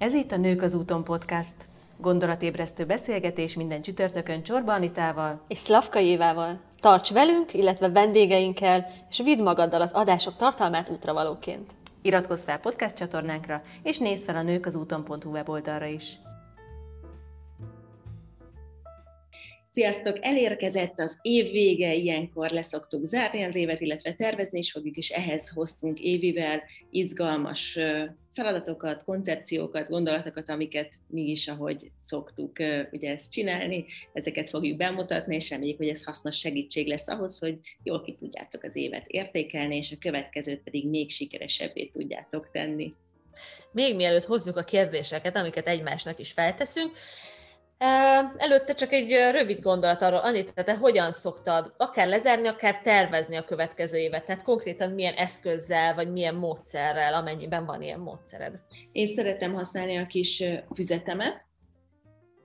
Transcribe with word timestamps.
Ez 0.00 0.14
itt 0.14 0.32
a 0.32 0.36
Nők 0.36 0.62
az 0.62 0.74
úton 0.74 1.04
podcast. 1.04 1.54
Gondolatébresztő 1.98 2.86
beszélgetés 2.86 3.54
minden 3.54 3.82
csütörtökön 3.82 4.42
Csorba 4.42 4.72
Anitával 4.72 5.44
és 5.48 5.58
Szlavka 5.58 6.00
Évával. 6.00 6.60
Tarts 6.78 7.12
velünk, 7.12 7.54
illetve 7.54 7.88
vendégeinkkel, 7.88 8.86
és 9.10 9.20
vidd 9.24 9.42
magaddal 9.42 9.80
az 9.80 9.92
adások 9.92 10.36
tartalmát 10.36 10.88
útravalóként. 10.88 11.70
Iratkozz 12.02 12.44
fel 12.44 12.58
podcast 12.58 12.96
csatornánkra, 12.96 13.62
és 13.82 13.98
nézz 13.98 14.24
fel 14.24 14.36
a 14.36 14.42
nők 14.42 14.66
az 14.66 14.76
úton.hu 14.76 15.30
weboldalra 15.30 15.86
is. 15.86 16.18
Sziasztok! 19.70 20.18
Elérkezett 20.20 20.98
az 20.98 21.18
év 21.22 21.50
vége, 21.50 21.94
ilyenkor 21.94 22.50
leszoktuk 22.50 23.06
zárni 23.06 23.42
az 23.42 23.56
évet, 23.56 23.80
illetve 23.80 24.14
tervezni 24.14 24.58
is 24.58 24.72
fogjuk, 24.72 24.96
és 24.96 25.08
ehhez 25.08 25.48
hoztunk 25.48 25.98
évivel 25.98 26.62
izgalmas 26.90 27.78
feladatokat, 28.32 29.04
koncepciókat, 29.04 29.88
gondolatokat, 29.88 30.48
amiket 30.50 30.94
mi 31.06 31.22
is, 31.22 31.48
ahogy 31.48 31.90
szoktuk 31.98 32.52
ugye 32.90 33.10
ezt 33.10 33.32
csinálni, 33.32 33.86
ezeket 34.12 34.48
fogjuk 34.48 34.76
bemutatni, 34.76 35.34
és 35.34 35.50
reméljük, 35.50 35.76
hogy 35.76 35.88
ez 35.88 36.04
hasznos 36.04 36.38
segítség 36.38 36.86
lesz 36.86 37.08
ahhoz, 37.08 37.38
hogy 37.38 37.58
jól 37.82 38.02
ki 38.02 38.14
tudjátok 38.14 38.62
az 38.62 38.76
évet 38.76 39.06
értékelni, 39.06 39.76
és 39.76 39.92
a 39.92 39.98
következőt 40.00 40.62
pedig 40.62 40.88
még 40.88 41.10
sikeresebbé 41.10 41.86
tudjátok 41.86 42.50
tenni. 42.50 42.94
Még 43.72 43.94
mielőtt 43.94 44.24
hozzuk 44.24 44.56
a 44.56 44.64
kérdéseket, 44.64 45.36
amiket 45.36 45.68
egymásnak 45.68 46.18
is 46.18 46.32
felteszünk, 46.32 46.96
Előtte 48.36 48.74
csak 48.74 48.92
egy 48.92 49.10
rövid 49.10 49.60
gondolat 49.60 50.02
arról, 50.02 50.18
Anita, 50.18 50.64
te 50.64 50.76
hogyan 50.76 51.12
szoktad 51.12 51.74
akár 51.76 52.08
lezárni, 52.08 52.48
akár 52.48 52.82
tervezni 52.82 53.36
a 53.36 53.44
következő 53.44 53.98
évet? 53.98 54.24
Tehát 54.24 54.42
konkrétan 54.42 54.90
milyen 54.90 55.14
eszközzel, 55.14 55.94
vagy 55.94 56.12
milyen 56.12 56.34
módszerrel, 56.34 57.14
amennyiben 57.14 57.64
van 57.64 57.82
ilyen 57.82 58.00
módszered? 58.00 58.60
Én 58.92 59.06
szeretem 59.06 59.54
használni 59.54 59.96
a 59.96 60.06
kis 60.06 60.44
füzetemet, 60.74 61.44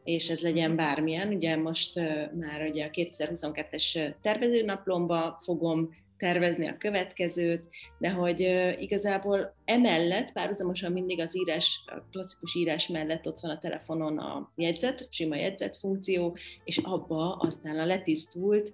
és 0.04 0.30
ez 0.30 0.42
legyen 0.42 0.76
bármilyen. 0.76 1.28
Ugye 1.28 1.56
most 1.56 1.96
már 2.40 2.62
ugye 2.70 2.86
a 2.86 2.90
2022-es 2.90 4.14
tervezőnaplomba 4.22 5.40
fogom 5.44 5.90
tervezni 6.18 6.68
a 6.68 6.78
következőt, 6.78 7.64
de 7.98 8.10
hogy 8.10 8.40
igazából 8.80 9.56
emellett 9.66 10.32
párhuzamosan 10.32 10.92
mindig 10.92 11.20
az 11.20 11.38
írás, 11.38 11.84
a 11.86 12.00
klasszikus 12.12 12.56
írás 12.56 12.88
mellett 12.88 13.28
ott 13.28 13.40
van 13.40 13.52
a 13.52 13.60
telefonon 13.60 14.18
a 14.18 14.52
jegyzet, 14.56 15.08
sima 15.10 15.36
jegyzet 15.36 15.78
funkció, 15.78 16.38
és 16.64 16.78
abba 16.78 17.36
aztán 17.36 17.80
a 17.80 17.86
letisztult 17.86 18.72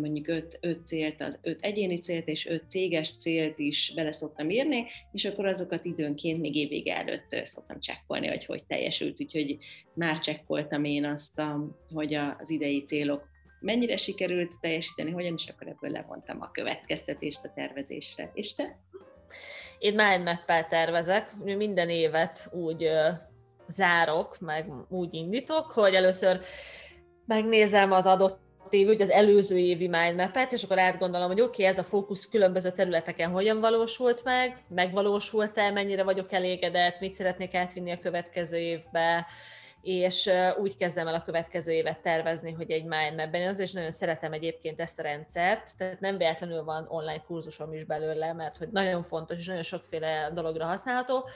mondjuk 0.00 0.28
öt, 0.28 0.58
öt 0.60 0.86
célt, 0.86 1.20
az 1.20 1.38
öt 1.42 1.60
egyéni 1.60 1.98
célt 1.98 2.28
és 2.28 2.46
öt 2.46 2.70
céges 2.70 3.16
célt 3.16 3.58
is 3.58 3.92
bele 3.94 4.12
szoktam 4.12 4.50
írni, 4.50 4.84
és 5.12 5.24
akkor 5.24 5.46
azokat 5.46 5.84
időnként 5.84 6.40
még 6.40 6.54
évvége 6.54 6.96
előtt 6.96 7.46
szoktam 7.46 7.80
csekkolni, 7.80 8.26
hogy 8.26 8.44
hogy 8.44 8.64
teljesült, 8.66 9.20
úgyhogy 9.20 9.56
már 9.94 10.18
csekkoltam 10.18 10.84
én 10.84 11.04
azt, 11.04 11.42
hogy 11.92 12.14
az 12.14 12.50
idei 12.50 12.84
célok 12.84 13.32
mennyire 13.64 13.96
sikerült 13.96 14.60
teljesíteni, 14.60 15.10
hogyan, 15.10 15.34
is 15.34 15.48
akkor 15.48 15.66
ebből 15.66 15.90
levontam 15.90 16.40
a 16.40 16.50
következtetést 16.50 17.44
a 17.44 17.52
tervezésre. 17.54 18.30
És 18.34 18.54
te? 18.54 18.78
Én 19.78 19.94
mindmap 19.94 20.66
tervezek, 20.68 21.34
minden 21.44 21.88
évet 21.88 22.48
úgy 22.52 22.88
zárok, 23.68 24.38
meg 24.40 24.66
úgy 24.88 25.14
indítok, 25.14 25.70
hogy 25.70 25.94
először 25.94 26.40
megnézem 27.26 27.92
az 27.92 28.06
adott 28.06 28.42
év, 28.70 28.88
ugye 28.88 29.04
az 29.04 29.10
előző 29.10 29.56
évi 29.58 29.88
mindmap-et, 29.88 30.52
és 30.52 30.62
akkor 30.62 30.78
átgondolom, 30.78 31.26
hogy 31.26 31.40
oké, 31.40 31.62
okay, 31.62 31.64
ez 31.64 31.78
a 31.78 31.84
fókusz 31.84 32.28
különböző 32.28 32.70
területeken 32.70 33.30
hogyan 33.30 33.60
valósult 33.60 34.24
meg, 34.24 34.64
megvalósult-e, 34.68 35.70
mennyire 35.70 36.02
vagyok 36.02 36.32
elégedett, 36.32 37.00
mit 37.00 37.14
szeretnék 37.14 37.54
átvinni 37.54 37.92
a 37.92 37.98
következő 37.98 38.56
évbe, 38.56 39.26
és 39.84 40.30
úgy 40.58 40.76
kezdem 40.76 41.08
el 41.08 41.14
a 41.14 41.22
következő 41.22 41.72
évet 41.72 42.02
tervezni, 42.02 42.52
hogy 42.52 42.70
egy 42.70 42.84
mindmapben. 42.84 43.48
Azért 43.48 43.68
is 43.68 43.74
nagyon 43.74 43.90
szeretem 43.90 44.32
egyébként 44.32 44.80
ezt 44.80 44.98
a 44.98 45.02
rendszert, 45.02 45.76
tehát 45.76 46.00
nem 46.00 46.16
véletlenül 46.16 46.64
van 46.64 46.86
online 46.88 47.22
kurzusom 47.26 47.72
is 47.72 47.84
belőle, 47.84 48.32
mert 48.32 48.56
hogy 48.56 48.68
nagyon 48.68 49.02
fontos 49.02 49.38
és 49.38 49.46
nagyon 49.46 49.62
sokféle 49.62 50.30
dologra 50.32 50.66
használható, 50.66 51.28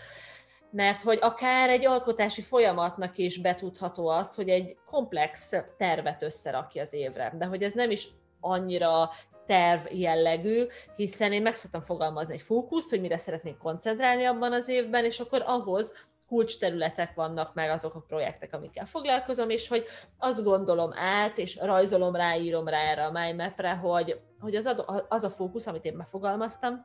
mert 0.70 1.02
hogy 1.02 1.18
akár 1.20 1.68
egy 1.70 1.86
alkotási 1.86 2.42
folyamatnak 2.42 3.18
is 3.18 3.40
betudható 3.40 4.08
azt, 4.08 4.34
hogy 4.34 4.48
egy 4.48 4.76
komplex 4.86 5.52
tervet 5.76 6.22
összerakja 6.22 6.82
az 6.82 6.92
évre, 6.92 7.34
de 7.38 7.44
hogy 7.44 7.62
ez 7.62 7.72
nem 7.72 7.90
is 7.90 8.08
annyira 8.40 9.10
terv 9.46 9.80
jellegű, 9.92 10.64
hiszen 10.96 11.32
én 11.32 11.42
meg 11.42 11.54
szoktam 11.54 11.82
fogalmazni 11.82 12.34
egy 12.34 12.40
fókuszt, 12.40 12.90
hogy 12.90 13.00
mire 13.00 13.18
szeretnék 13.18 13.56
koncentrálni 13.56 14.24
abban 14.24 14.52
az 14.52 14.68
évben, 14.68 15.04
és 15.04 15.20
akkor 15.20 15.42
ahhoz 15.46 15.94
kulcs 16.28 16.58
területek 16.58 17.14
vannak 17.14 17.54
meg 17.54 17.70
azok 17.70 17.94
a 17.94 18.04
projektek, 18.08 18.54
amikkel 18.54 18.86
foglalkozom, 18.86 19.50
és 19.50 19.68
hogy 19.68 19.84
azt 20.18 20.44
gondolom 20.44 20.90
át, 20.94 21.38
és 21.38 21.58
rajzolom 21.60 22.14
rá, 22.14 22.36
írom 22.36 22.68
rá 22.68 22.78
erre 22.78 23.04
a 23.04 23.10
mindmapre, 23.10 23.74
hogy, 23.74 24.20
hogy 24.40 24.54
az, 24.54 24.66
a, 24.66 25.06
az 25.08 25.24
a 25.24 25.30
fókusz, 25.30 25.66
amit 25.66 25.84
én 25.84 25.94
megfogalmaztam, 25.96 26.84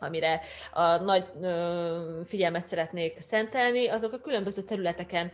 amire 0.00 0.40
a 0.72 0.96
nagy 0.96 1.24
ö, 1.40 2.20
figyelmet 2.24 2.66
szeretnék 2.66 3.20
szentelni, 3.20 3.88
azok 3.88 4.12
a 4.12 4.20
különböző 4.20 4.62
területeken 4.62 5.30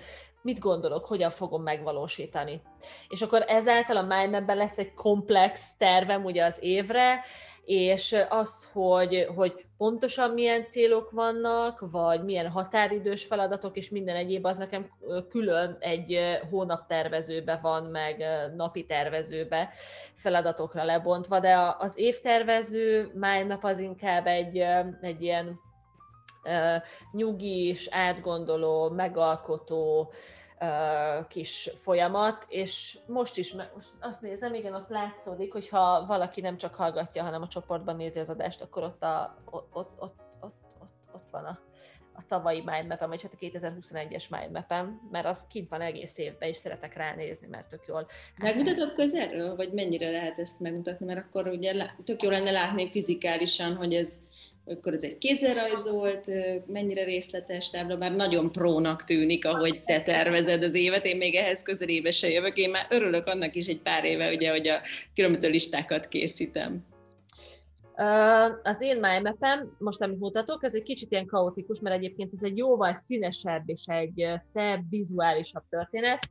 mit 0.46 0.58
gondolok, 0.58 1.06
hogyan 1.06 1.30
fogom 1.30 1.62
megvalósítani. 1.62 2.62
És 3.08 3.22
akkor 3.22 3.44
ezáltal 3.46 3.96
a 3.96 4.02
mindmapben 4.02 4.56
lesz 4.56 4.78
egy 4.78 4.94
komplex 4.94 5.76
tervem 5.78 6.24
ugye 6.24 6.44
az 6.44 6.56
évre, 6.60 7.20
és 7.64 8.16
az, 8.28 8.70
hogy, 8.72 9.28
hogy 9.36 9.66
pontosan 9.76 10.30
milyen 10.30 10.66
célok 10.68 11.10
vannak, 11.10 11.84
vagy 11.90 12.24
milyen 12.24 12.48
határidős 12.48 13.24
feladatok, 13.24 13.76
és 13.76 13.90
minden 13.90 14.16
egyéb, 14.16 14.44
az 14.44 14.56
nekem 14.56 14.90
külön 15.28 15.76
egy 15.80 16.18
hónap 16.50 16.86
tervezőbe 16.86 17.58
van, 17.62 17.84
meg 17.84 18.24
napi 18.56 18.86
tervezőbe 18.86 19.70
feladatokra 20.14 20.84
lebontva, 20.84 21.40
de 21.40 21.74
az 21.78 21.98
évtervező 21.98 23.10
nap 23.46 23.64
az 23.64 23.78
inkább 23.78 24.26
egy, 24.26 24.58
egy 25.00 25.22
ilyen 25.22 25.60
nyugis, 27.12 27.88
átgondoló, 27.90 28.90
megalkotó, 28.90 30.12
kis 31.28 31.70
folyamat, 31.74 32.44
és 32.48 32.98
most 33.06 33.36
is 33.36 33.52
most 33.52 33.90
azt 34.00 34.22
nézem, 34.22 34.54
igen, 34.54 34.74
ott 34.74 34.88
látszódik, 34.88 35.52
hogy 35.52 35.68
ha 35.68 36.06
valaki 36.06 36.40
nem 36.40 36.56
csak 36.56 36.74
hallgatja, 36.74 37.22
hanem 37.22 37.42
a 37.42 37.48
csoportban 37.48 37.96
nézi 37.96 38.18
az 38.18 38.30
adást, 38.30 38.62
akkor 38.62 38.82
ott, 38.82 39.02
a, 39.02 39.36
ott, 39.50 39.68
ott, 39.72 39.92
ott, 39.98 40.14
ott, 40.40 40.54
ott, 41.12 41.30
van 41.30 41.44
a, 41.44 41.58
a 42.14 42.26
tavalyi 42.28 42.62
mindmap 42.64 43.06
vagy 43.06 43.22
hát 43.22 43.32
a 43.32 43.36
2021-es 43.36 44.40
mindmap 44.40 44.74
mert 45.10 45.26
az 45.26 45.46
kint 45.50 45.68
van 45.68 45.80
egész 45.80 46.18
évben, 46.18 46.48
és 46.48 46.56
szeretek 46.56 46.96
ránézni, 46.96 47.46
mert 47.46 47.68
tök 47.68 47.86
jól. 47.86 48.06
Megmutatod 48.36 48.94
közelről, 48.94 49.56
vagy 49.56 49.72
mennyire 49.72 50.10
lehet 50.10 50.38
ezt 50.38 50.60
megmutatni, 50.60 51.06
mert 51.06 51.26
akkor 51.26 51.46
ugye 51.46 51.90
tök 52.04 52.22
jó 52.22 52.30
lenne 52.30 52.50
látni 52.50 52.90
fizikálisan, 52.90 53.76
hogy 53.76 53.94
ez 53.94 54.20
akkor 54.66 54.94
ez 54.94 55.02
egy 55.02 55.18
kézzel 55.18 55.54
rajzolt, 55.54 56.30
mennyire 56.66 57.04
részletes 57.04 57.70
tábla, 57.70 57.96
bár 57.96 58.16
nagyon 58.16 58.52
prónak 58.52 59.04
tűnik, 59.04 59.44
ahogy 59.44 59.82
te 59.84 60.02
tervezed 60.02 60.62
az 60.62 60.74
évet, 60.74 61.04
én 61.04 61.16
még 61.16 61.34
ehhez 61.34 61.62
közelébe 61.62 62.10
se 62.10 62.28
jövök, 62.28 62.56
én 62.56 62.70
már 62.70 62.86
örülök 62.90 63.26
annak 63.26 63.54
is 63.54 63.66
egy 63.66 63.80
pár 63.80 64.04
éve, 64.04 64.32
ugye, 64.32 64.50
hogy 64.50 64.68
a 64.68 64.80
különböző 65.14 65.48
listákat 65.48 66.08
készítem. 66.08 66.84
Az 68.62 68.80
én 68.80 68.98
mindmapem, 69.00 69.76
most 69.78 70.02
amit 70.02 70.18
mutatok, 70.18 70.64
ez 70.64 70.74
egy 70.74 70.82
kicsit 70.82 71.10
ilyen 71.10 71.26
kaotikus, 71.26 71.80
mert 71.80 71.96
egyébként 71.96 72.32
ez 72.32 72.42
egy 72.42 72.56
jóval 72.56 72.94
színesebb 72.94 73.62
és 73.66 73.84
egy 73.86 74.26
szebb, 74.36 74.80
vizuálisabb 74.90 75.64
történet, 75.68 76.30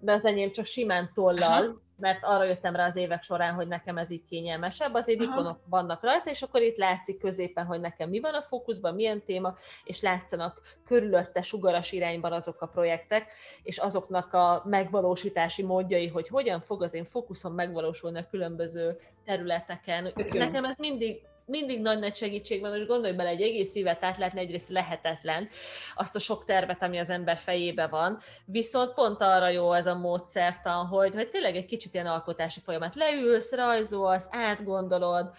de 0.00 0.12
az 0.12 0.24
enyém 0.24 0.50
csak 0.50 0.64
simán 0.64 1.10
tollal, 1.14 1.62
Aha 1.62 1.86
mert 1.98 2.18
arra 2.22 2.44
jöttem 2.44 2.76
rá 2.76 2.86
az 2.86 2.96
évek 2.96 3.22
során, 3.22 3.54
hogy 3.54 3.68
nekem 3.68 3.98
ez 3.98 4.10
így 4.10 4.24
kényelmesebb, 4.28 4.94
azért 4.94 5.20
Aha. 5.20 5.32
ikonok 5.32 5.58
vannak 5.64 6.02
rajta, 6.02 6.30
és 6.30 6.42
akkor 6.42 6.62
itt 6.62 6.76
látszik 6.76 7.18
középen, 7.18 7.66
hogy 7.66 7.80
nekem 7.80 8.08
mi 8.08 8.20
van 8.20 8.34
a 8.34 8.42
fókuszban, 8.42 8.94
milyen 8.94 9.24
téma, 9.24 9.54
és 9.84 10.00
látszanak 10.00 10.60
körülötte 10.86 11.42
sugaras 11.42 11.92
irányban 11.92 12.32
azok 12.32 12.60
a 12.60 12.66
projektek, 12.66 13.32
és 13.62 13.78
azoknak 13.78 14.32
a 14.32 14.62
megvalósítási 14.64 15.62
módjai, 15.62 16.08
hogy 16.08 16.28
hogyan 16.28 16.60
fog 16.60 16.82
az 16.82 16.94
én 16.94 17.04
fókuszom 17.04 17.54
megvalósulni 17.54 18.18
a 18.18 18.28
különböző 18.30 18.98
területeken. 19.24 20.12
Nekem 20.32 20.64
ez 20.64 20.76
mindig 20.76 21.20
mindig 21.48 21.80
nagy-nagy 21.80 22.16
segítség 22.16 22.60
van, 22.60 22.70
most 22.70 22.86
gondolj 22.86 23.14
bele, 23.14 23.28
egy 23.28 23.42
egész 23.42 23.74
évet 23.74 24.04
átlátni 24.04 24.40
egyrészt 24.40 24.68
lehetetlen, 24.68 25.48
azt 25.94 26.16
a 26.16 26.18
sok 26.18 26.44
tervet, 26.44 26.82
ami 26.82 26.98
az 26.98 27.10
ember 27.10 27.36
fejébe 27.36 27.86
van, 27.86 28.18
viszont 28.44 28.94
pont 28.94 29.22
arra 29.22 29.48
jó 29.48 29.72
ez 29.72 29.86
a 29.86 29.94
módszertan, 29.94 30.86
hogy, 30.86 31.14
hogy 31.14 31.28
tényleg 31.28 31.56
egy 31.56 31.66
kicsit 31.66 31.94
ilyen 31.94 32.06
alkotási 32.06 32.60
folyamat. 32.60 32.94
Leülsz, 32.94 33.52
rajzolsz, 33.52 34.26
átgondolod. 34.30 35.30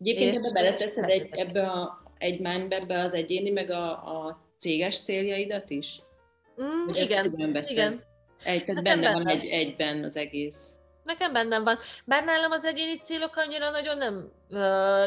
Egyébként 0.00 0.36
ebbe 0.36 0.50
beleteszed 0.52 1.08
egy, 1.08 1.28
ebbe 1.30 1.62
a, 1.62 2.02
egy 2.18 2.40
mindbe 2.40 3.00
az 3.00 3.14
egyéni, 3.14 3.50
meg 3.50 3.70
a, 3.70 3.90
a 3.90 4.40
céges 4.58 5.02
céljaidat 5.02 5.70
is? 5.70 6.00
Mm, 6.62 6.88
igen, 6.88 7.62
igen. 7.66 8.02
Egy, 8.44 8.64
tehát 8.64 8.74
hát 8.74 8.82
benne 8.82 9.12
van 9.12 9.28
egy, 9.28 9.46
egyben 9.46 10.04
az 10.04 10.16
egész. 10.16 10.75
Nekem 11.06 11.32
bennem 11.32 11.64
van. 11.64 11.78
Bár 12.04 12.24
nálam 12.24 12.50
az 12.50 12.64
egyéni 12.64 13.00
célok 13.02 13.36
annyira 13.36 13.70
nagyon 13.70 13.98
nem, 13.98 14.30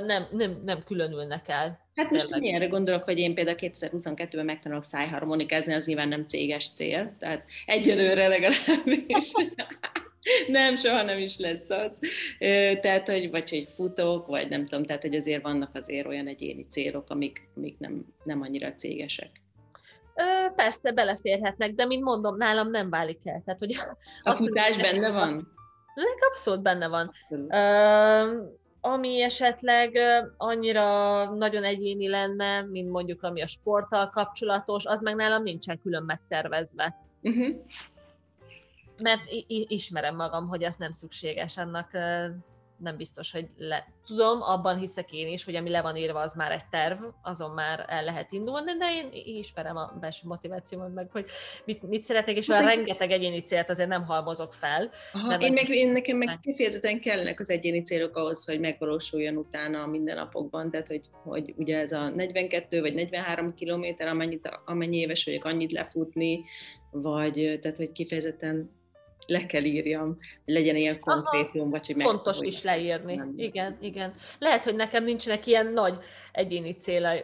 nem, 0.05 0.27
nem, 0.31 0.61
nem 0.65 0.83
különülnek 0.83 1.47
el. 1.47 1.87
Hát 1.95 2.11
most 2.11 2.35
én 2.35 2.43
ilyenre 2.43 2.67
gondolok, 2.67 3.03
hogy 3.03 3.17
én 3.17 3.33
például 3.33 3.57
2022-ben 3.59 4.45
megtanulok 4.45 4.83
szájharmonikázni, 4.83 5.73
az 5.73 5.85
nyilván 5.85 6.07
nem 6.07 6.27
céges 6.27 6.73
cél, 6.73 7.15
tehát 7.19 7.43
egyelőre 7.65 8.27
legalábbis. 8.27 9.31
nem, 10.47 10.75
soha 10.75 11.03
nem 11.03 11.17
is 11.17 11.37
lesz 11.37 11.69
az. 11.69 11.99
Tehát, 12.81 13.09
hogy 13.09 13.29
vagy 13.29 13.49
hogy 13.49 13.67
futok, 13.75 14.27
vagy 14.27 14.49
nem 14.49 14.65
tudom, 14.65 14.85
tehát, 14.85 15.01
hogy 15.01 15.15
azért 15.15 15.43
vannak 15.43 15.69
azért 15.75 16.07
olyan 16.07 16.27
egyéni 16.27 16.65
célok, 16.69 17.09
amik, 17.09 17.49
amik 17.55 17.79
nem, 17.79 18.05
nem 18.23 18.41
annyira 18.41 18.73
cégesek. 18.73 19.31
Ö, 20.15 20.53
persze, 20.55 20.91
beleférhetnek, 20.91 21.73
de 21.73 21.85
mint 21.85 22.03
mondom, 22.03 22.37
nálam 22.37 22.69
nem 22.69 22.89
válik 22.89 23.19
el. 23.23 23.41
Tehát, 23.45 23.59
hogy 23.59 23.75
a 24.23 24.35
futás 24.35 24.77
benne 24.77 25.09
van? 25.09 25.57
Nek 26.03 26.17
abszolút 26.29 26.61
benne 26.61 26.87
van. 26.87 27.07
Abszolút. 27.07 27.53
Ö, 27.53 28.47
ami 28.81 29.21
esetleg 29.21 29.97
annyira 30.37 31.23
nagyon 31.29 31.63
egyéni 31.63 32.07
lenne, 32.07 32.61
mint 32.61 32.89
mondjuk 32.89 33.23
ami 33.23 33.41
a 33.41 33.47
sporttal 33.47 34.09
kapcsolatos, 34.09 34.85
az 34.85 35.01
meg 35.01 35.15
nálam 35.15 35.43
nincsen 35.43 35.79
külön 35.79 36.03
megtervezve. 36.03 36.95
Uh-huh 37.21 37.55
mert 39.01 39.21
ismerem 39.47 40.15
magam, 40.15 40.47
hogy 40.47 40.63
ez 40.63 40.75
nem 40.75 40.91
szükséges, 40.91 41.57
annak 41.57 41.89
nem 42.79 42.97
biztos, 42.97 43.31
hogy 43.31 43.47
le... 43.57 43.87
Tudom, 44.05 44.41
abban 44.41 44.77
hiszek 44.77 45.11
én 45.11 45.27
is, 45.27 45.45
hogy 45.45 45.55
ami 45.55 45.69
le 45.69 45.81
van 45.81 45.95
írva, 45.95 46.19
az 46.19 46.33
már 46.33 46.51
egy 46.51 46.65
terv, 46.69 47.03
azon 47.21 47.51
már 47.51 47.85
el 47.87 48.03
lehet 48.03 48.31
indulni, 48.31 48.73
de 48.77 48.85
én 48.93 49.09
ismerem 49.37 49.77
a 49.77 49.97
belső 49.99 50.27
motivációmat 50.27 50.93
meg, 50.93 51.11
hogy 51.11 51.25
mit, 51.65 51.81
mit 51.81 52.03
szeretnék, 52.03 52.37
és 52.37 52.47
olyan 52.47 52.63
rengeteg 52.63 53.11
egyéni 53.11 53.41
célt 53.41 53.69
azért 53.69 53.89
nem 53.89 54.05
halmozok 54.05 54.53
fel. 54.53 54.89
Aha, 55.13 55.39
én 55.39 55.53
meg, 55.53 55.69
én 55.69 55.89
nekem 55.89 56.17
meg 56.17 56.39
kifejezetten 56.41 56.99
kellenek 56.99 57.39
az 57.39 57.49
egyéni 57.49 57.81
célok 57.81 58.15
ahhoz, 58.15 58.45
hogy 58.45 58.59
megvalósuljon 58.59 59.35
utána 59.35 59.81
a 59.81 59.87
mindennapokban, 59.87 60.71
tehát 60.71 60.87
hogy, 60.87 61.05
hogy 61.11 61.53
ugye 61.57 61.77
ez 61.77 61.91
a 61.91 62.09
42 62.09 62.81
vagy 62.81 62.93
43 62.93 63.53
kilométer, 63.53 64.07
amennyit, 64.07 64.49
amennyi 64.65 64.97
éves 64.97 65.25
vagyok, 65.25 65.45
annyit 65.45 65.71
lefutni, 65.71 66.43
vagy 66.91 67.59
tehát, 67.61 67.77
hogy 67.77 67.91
kifejezetten 67.91 68.77
le 69.29 69.45
kell 69.45 69.63
írjam, 69.63 70.17
hogy 70.45 70.53
legyen 70.53 70.75
ilyen 70.75 70.99
konkrétum, 70.99 71.69
vagy 71.69 71.85
hogy 71.85 71.95
meg... 71.95 72.05
Fontos 72.05 72.37
is 72.41 72.63
leírni, 72.63 73.15
nem. 73.15 73.33
igen, 73.37 73.77
igen. 73.81 74.13
Lehet, 74.39 74.63
hogy 74.63 74.75
nekem 74.75 75.03
nincsenek 75.03 75.47
ilyen 75.47 75.67
nagy 75.73 75.97
egyéni 76.31 76.77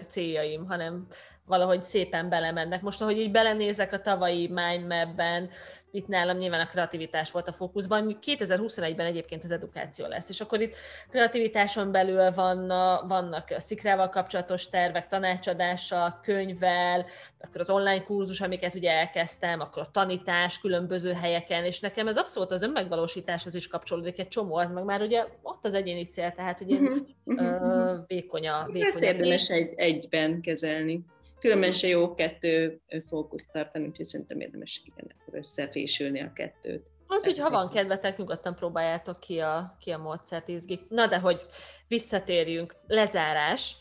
céljaim, 0.08 0.66
hanem 0.66 1.08
valahogy 1.46 1.84
szépen 1.84 2.30
belemennek. 2.30 2.82
Most, 2.82 3.02
ahogy 3.02 3.18
így 3.18 3.32
belenézek 3.32 3.94
a 3.94 4.02
tavalyi 4.02 4.48
mindmapben, 4.48 5.50
itt 5.96 6.08
nálam 6.08 6.38
nyilván 6.38 6.60
a 6.60 6.68
kreativitás 6.68 7.32
volt 7.32 7.48
a 7.48 7.52
fókuszban, 7.52 8.18
2021-ben 8.22 9.06
egyébként 9.06 9.44
az 9.44 9.52
edukáció 9.52 10.08
lesz, 10.08 10.30
és 10.30 10.42
akkor 10.42 10.62
itt 10.62 10.76
kreativitáson 11.10 11.92
belül 11.92 12.32
van, 12.32 12.68
vannak 13.08 13.50
a 13.50 13.60
szikrával 13.60 14.10
kapcsolatos 14.10 14.70
tervek, 14.70 15.08
tanácsadással, 15.08 16.20
könyvvel, 16.24 17.06
akkor 17.40 17.62
az 17.62 17.70
online 17.70 18.04
kurzus, 18.04 18.42
amiket 18.42 18.74
ugye 18.74 18.92
elkezdtem, 18.92 19.60
akkor 19.60 19.82
a 19.82 19.92
tanítás 19.92 20.60
különböző 20.60 21.14
helyeken, 21.14 21.64
és 21.64 21.80
nekem 21.80 22.08
ez 22.08 22.18
abszolút 22.18 22.52
az 22.52 22.62
önmegvalósításhoz 22.62 23.56
is 23.56 23.68
kapcsolódik 23.68 24.20
egy 24.20 24.28
csomó, 24.28 24.56
az 24.56 24.72
meg 24.72 24.84
már 24.84 25.02
ugye 25.02 25.26
ott 25.42 25.66
az 25.66 25.74
egyéni 25.74 26.06
cél, 26.06 26.32
tehát 26.32 26.62
ugye 26.62 26.76
uh-huh. 26.76 26.98
uh, 27.24 28.08
vékonya. 28.08 28.66
vékonya 28.66 28.86
Ezt 28.86 29.00
érdemes 29.00 29.50
egy, 29.50 29.74
egyben 29.76 30.42
kezelni. 30.42 31.06
Különben 31.46 31.74
se 31.74 31.88
jó 31.88 32.14
kettő 32.14 32.82
fókuszt 33.08 33.52
tartani, 33.52 33.88
úgyhogy 33.88 34.06
szerintem 34.06 34.40
érdemes 34.40 34.82
igen, 34.86 35.12
összefésülni 35.32 36.22
a 36.22 36.34
kettőt. 36.34 36.88
Úgyhogy 37.08 37.40
ha 37.40 37.50
van 37.50 37.70
kedvetek, 37.70 38.18
nyugodtan 38.18 38.56
próbáljátok 38.56 39.20
ki 39.20 39.40
a, 39.40 39.78
ki 39.80 39.92
a 39.92 39.98
módszert 39.98 40.48
izgi. 40.48 40.80
Na 40.90 41.08
de 41.08 41.20
hogy 41.20 41.46
visszatérjünk, 41.88 42.76
lezárás, 42.88 43.76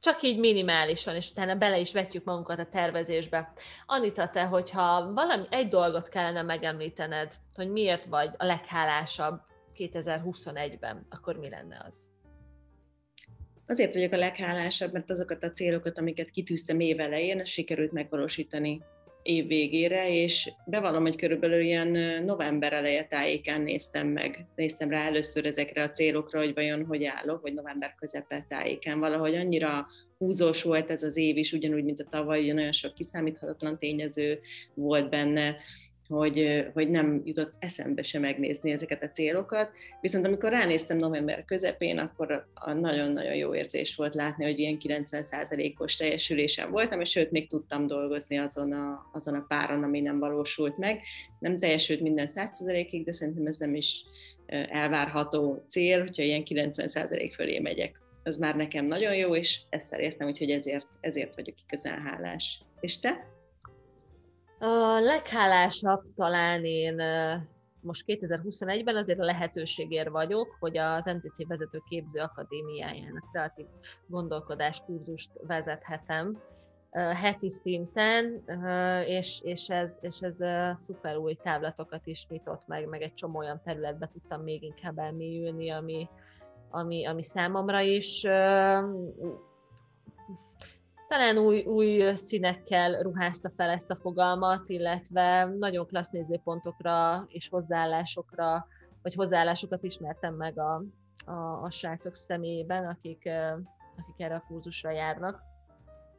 csak 0.00 0.22
így 0.22 0.38
minimálisan, 0.38 1.14
és 1.14 1.30
utána 1.30 1.54
bele 1.54 1.78
is 1.78 1.92
vetjük 1.92 2.24
magunkat 2.24 2.58
a 2.58 2.68
tervezésbe. 2.68 3.52
Anita, 3.86 4.28
te, 4.28 4.44
hogyha 4.44 5.12
valami 5.12 5.44
egy 5.50 5.68
dolgot 5.68 6.08
kellene 6.08 6.42
megemlítened, 6.42 7.34
hogy 7.54 7.70
miért 7.70 8.04
vagy 8.04 8.30
a 8.36 8.44
leghálásabb 8.44 9.40
2021-ben, 9.74 11.06
akkor 11.10 11.36
mi 11.36 11.48
lenne 11.48 11.84
az? 11.86 12.15
Azért 13.66 13.94
vagyok 13.94 14.12
a 14.12 14.16
leghálásabb, 14.16 14.92
mert 14.92 15.10
azokat 15.10 15.42
a 15.42 15.50
célokat, 15.50 15.98
amiket 15.98 16.30
kitűztem 16.30 16.80
év 16.80 17.00
elején, 17.00 17.44
sikerült 17.44 17.92
megvalósítani 17.92 18.80
év 19.22 19.46
végére, 19.46 20.10
és 20.10 20.52
bevallom, 20.66 21.02
hogy 21.02 21.16
körülbelül 21.16 21.60
ilyen 21.60 22.22
november 22.24 22.72
eleje 22.72 23.04
tájékán 23.04 23.60
néztem 23.60 24.06
meg, 24.06 24.46
néztem 24.54 24.90
rá 24.90 25.06
először 25.06 25.46
ezekre 25.46 25.82
a 25.82 25.90
célokra, 25.90 26.38
hogy 26.38 26.54
vajon 26.54 26.84
hogy 26.84 27.04
állok, 27.04 27.42
vagy 27.42 27.54
november 27.54 27.94
közepe 27.98 28.46
tájékán. 28.48 28.98
Valahogy 28.98 29.34
annyira 29.34 29.86
húzós 30.18 30.62
volt 30.62 30.90
ez 30.90 31.02
az 31.02 31.16
év 31.16 31.36
is, 31.36 31.52
ugyanúgy, 31.52 31.84
mint 31.84 32.00
a 32.00 32.06
tavaly, 32.10 32.40
ugye 32.40 32.52
nagyon 32.52 32.72
sok 32.72 32.94
kiszámíthatatlan 32.94 33.78
tényező 33.78 34.40
volt 34.74 35.10
benne, 35.10 35.56
hogy, 36.08 36.66
hogy 36.72 36.90
nem 36.90 37.22
jutott 37.24 37.54
eszembe 37.58 38.02
se 38.02 38.18
megnézni 38.18 38.70
ezeket 38.70 39.02
a 39.02 39.10
célokat. 39.10 39.70
Viszont 40.00 40.26
amikor 40.26 40.50
ránéztem 40.50 40.96
november 40.96 41.44
közepén, 41.44 41.98
akkor 41.98 42.46
a 42.54 42.72
nagyon-nagyon 42.72 43.34
jó 43.34 43.54
érzés 43.54 43.94
volt 43.94 44.14
látni, 44.14 44.44
hogy 44.44 44.58
ilyen 44.58 44.78
90%-os 44.82 45.96
teljesülésem 45.96 46.70
voltam, 46.70 47.00
és 47.00 47.10
sőt, 47.10 47.30
még 47.30 47.48
tudtam 47.48 47.86
dolgozni 47.86 48.38
azon 48.38 48.72
a, 48.72 49.10
azon 49.12 49.34
a 49.34 49.44
páron, 49.48 49.82
ami 49.82 50.00
nem 50.00 50.18
valósult 50.18 50.78
meg. 50.78 51.00
Nem 51.38 51.56
teljesült 51.56 52.00
minden 52.00 52.28
100%-ig, 52.34 53.04
de 53.04 53.12
szerintem 53.12 53.46
ez 53.46 53.56
nem 53.56 53.74
is 53.74 54.04
elvárható 54.68 55.66
cél, 55.68 56.00
hogyha 56.00 56.22
ilyen 56.22 56.42
90% 56.44 57.32
fölé 57.34 57.58
megyek. 57.58 58.00
Az 58.24 58.36
már 58.36 58.56
nekem 58.56 58.86
nagyon 58.86 59.14
jó, 59.14 59.34
és 59.36 59.60
ezt 59.68 59.92
elértem, 59.92 60.28
úgyhogy 60.28 60.50
ezért, 60.50 60.86
ezért 61.00 61.34
vagyok 61.34 61.54
igazán 61.68 62.00
hálás. 62.00 62.60
És 62.80 62.98
te? 62.98 63.35
A 64.58 64.98
leghálásabb 65.00 66.02
talán 66.16 66.64
én 66.64 67.02
most 67.80 68.04
2021-ben 68.06 68.96
azért 68.96 69.18
a 69.18 69.24
lehetőségért 69.24 70.08
vagyok, 70.08 70.56
hogy 70.60 70.78
az 70.78 71.04
MCC 71.04 71.46
Vezető 71.48 71.82
Képző 71.88 72.20
Akadémiájának 72.20 73.28
kreatív 73.32 73.66
gondolkodás 74.06 74.82
kurzust 74.86 75.30
vezethetem 75.46 76.42
heti 76.96 77.50
szinten, 77.50 78.44
és, 79.06 79.40
és, 79.42 79.68
ez, 79.68 79.98
és 80.00 80.20
ez 80.20 80.38
szuper 80.78 81.16
új 81.16 81.34
távlatokat 81.34 82.06
is 82.06 82.26
nyitott 82.28 82.66
meg, 82.66 82.88
meg 82.88 83.02
egy 83.02 83.14
csomó 83.14 83.38
olyan 83.38 83.60
területbe 83.64 84.06
tudtam 84.06 84.42
még 84.42 84.62
inkább 84.62 84.98
elmélyülni, 84.98 85.70
ami, 85.70 86.08
ami, 86.70 87.06
ami 87.06 87.22
számomra 87.22 87.80
is 87.80 88.22
talán 91.08 91.38
új, 91.38 91.64
új 91.64 92.14
színekkel 92.14 93.02
ruházta 93.02 93.50
fel 93.56 93.70
ezt 93.70 93.90
a 93.90 93.96
fogalmat, 93.96 94.68
illetve 94.68 95.44
nagyon 95.44 95.86
klassz 95.86 96.10
nézőpontokra 96.10 97.24
és 97.28 97.48
hozzáállásokra, 97.48 98.66
vagy 99.02 99.14
hozzáállásokat 99.14 99.82
ismertem 99.82 100.34
meg 100.34 100.58
a, 100.58 100.82
a, 101.26 101.62
a 101.62 101.70
srácok 101.70 102.14
személyében, 102.14 102.86
akik, 102.86 103.28
akik 103.96 104.14
erre 104.24 104.34
a 104.34 104.44
kurzusra 104.48 104.90
járnak. 104.90 105.40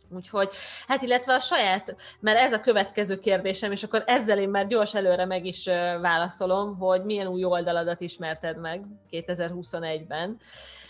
Úgyhogy, 0.09 0.49
hát 0.87 1.01
illetve 1.01 1.33
a 1.33 1.39
saját, 1.39 1.95
mert 2.19 2.37
ez 2.37 2.53
a 2.53 2.59
következő 2.59 3.19
kérdésem, 3.19 3.71
és 3.71 3.83
akkor 3.83 4.03
ezzel 4.05 4.39
én 4.39 4.49
már 4.49 4.67
gyors 4.67 4.95
előre 4.95 5.25
meg 5.25 5.45
is 5.45 5.65
válaszolom, 6.01 6.77
hogy 6.77 7.03
milyen 7.03 7.27
új 7.27 7.43
oldaladat 7.43 8.01
ismerted 8.01 8.59
meg 8.59 8.85
2021-ben. 9.11 10.39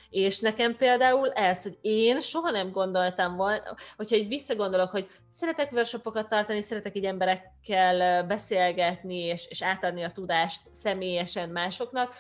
És 0.10 0.40
nekem 0.40 0.76
például 0.76 1.32
ez, 1.32 1.64
hogy 1.64 1.78
én 1.82 2.22
soha 2.22 2.52
nem 2.52 2.72
gondoltam 2.72 3.36
volna, 3.36 3.62
hogyha 3.98 4.16
egy 4.16 4.28
visszagondolok, 4.28 4.90
hogy 4.90 5.08
szeretek 5.30 5.72
workshopokat 5.72 6.30
tartani, 6.30 6.62
szeretek 6.62 6.96
így 6.96 7.06
emberekkel 7.06 8.24
beszélgetni, 8.24 9.18
és, 9.18 9.48
és 9.50 9.64
átadni 9.64 10.04
a 10.04 10.12
tudást 10.12 10.62
személyesen 10.74 11.50
másoknak, 11.50 12.14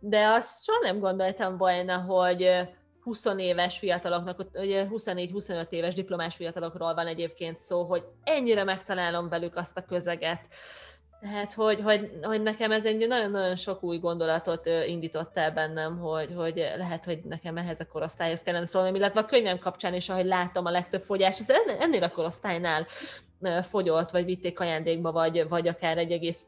de 0.00 0.26
azt 0.26 0.64
soha 0.64 0.78
nem 0.82 0.98
gondoltam 0.98 1.56
volna, 1.56 1.98
hogy 1.98 2.68
20 3.02 3.24
éves 3.36 3.78
fiataloknak, 3.78 4.46
ugye 4.54 4.86
24-25 4.90 5.70
éves 5.70 5.94
diplomás 5.94 6.34
fiatalokról 6.34 6.94
van 6.94 7.06
egyébként 7.06 7.58
szó, 7.58 7.84
hogy 7.84 8.04
ennyire 8.24 8.64
megtalálom 8.64 9.28
velük 9.28 9.56
azt 9.56 9.76
a 9.76 9.84
közeget, 9.84 10.48
tehát, 11.22 11.52
hogy, 11.52 11.80
hogy, 11.80 12.10
hogy 12.22 12.42
nekem 12.42 12.72
ez 12.72 12.86
egy 12.86 13.06
nagyon-nagyon 13.06 13.56
sok 13.56 13.82
új 13.82 13.98
gondolatot 13.98 14.66
indított 14.86 15.36
el 15.36 15.52
bennem, 15.52 15.98
hogy, 15.98 16.34
hogy 16.36 16.56
lehet, 16.76 17.04
hogy 17.04 17.20
nekem 17.24 17.56
ehhez 17.56 17.80
a 17.80 17.86
korosztályhoz 17.86 18.42
kellene 18.42 18.66
szólni, 18.66 18.98
illetve 18.98 19.20
a 19.20 19.24
könyvem 19.24 19.58
kapcsán 19.58 19.94
is, 19.94 20.08
ahogy 20.08 20.24
látom 20.24 20.66
a 20.66 20.70
legtöbb 20.70 21.02
fogyás, 21.02 21.40
ez 21.40 21.50
ennél 21.78 22.02
a 22.02 22.10
korosztálynál 22.10 22.86
fogyott, 23.60 24.10
vagy 24.10 24.24
vitték 24.24 24.60
ajándékba, 24.60 25.12
vagy, 25.12 25.48
vagy 25.48 25.68
akár 25.68 25.98
egy 25.98 26.12
egész 26.12 26.46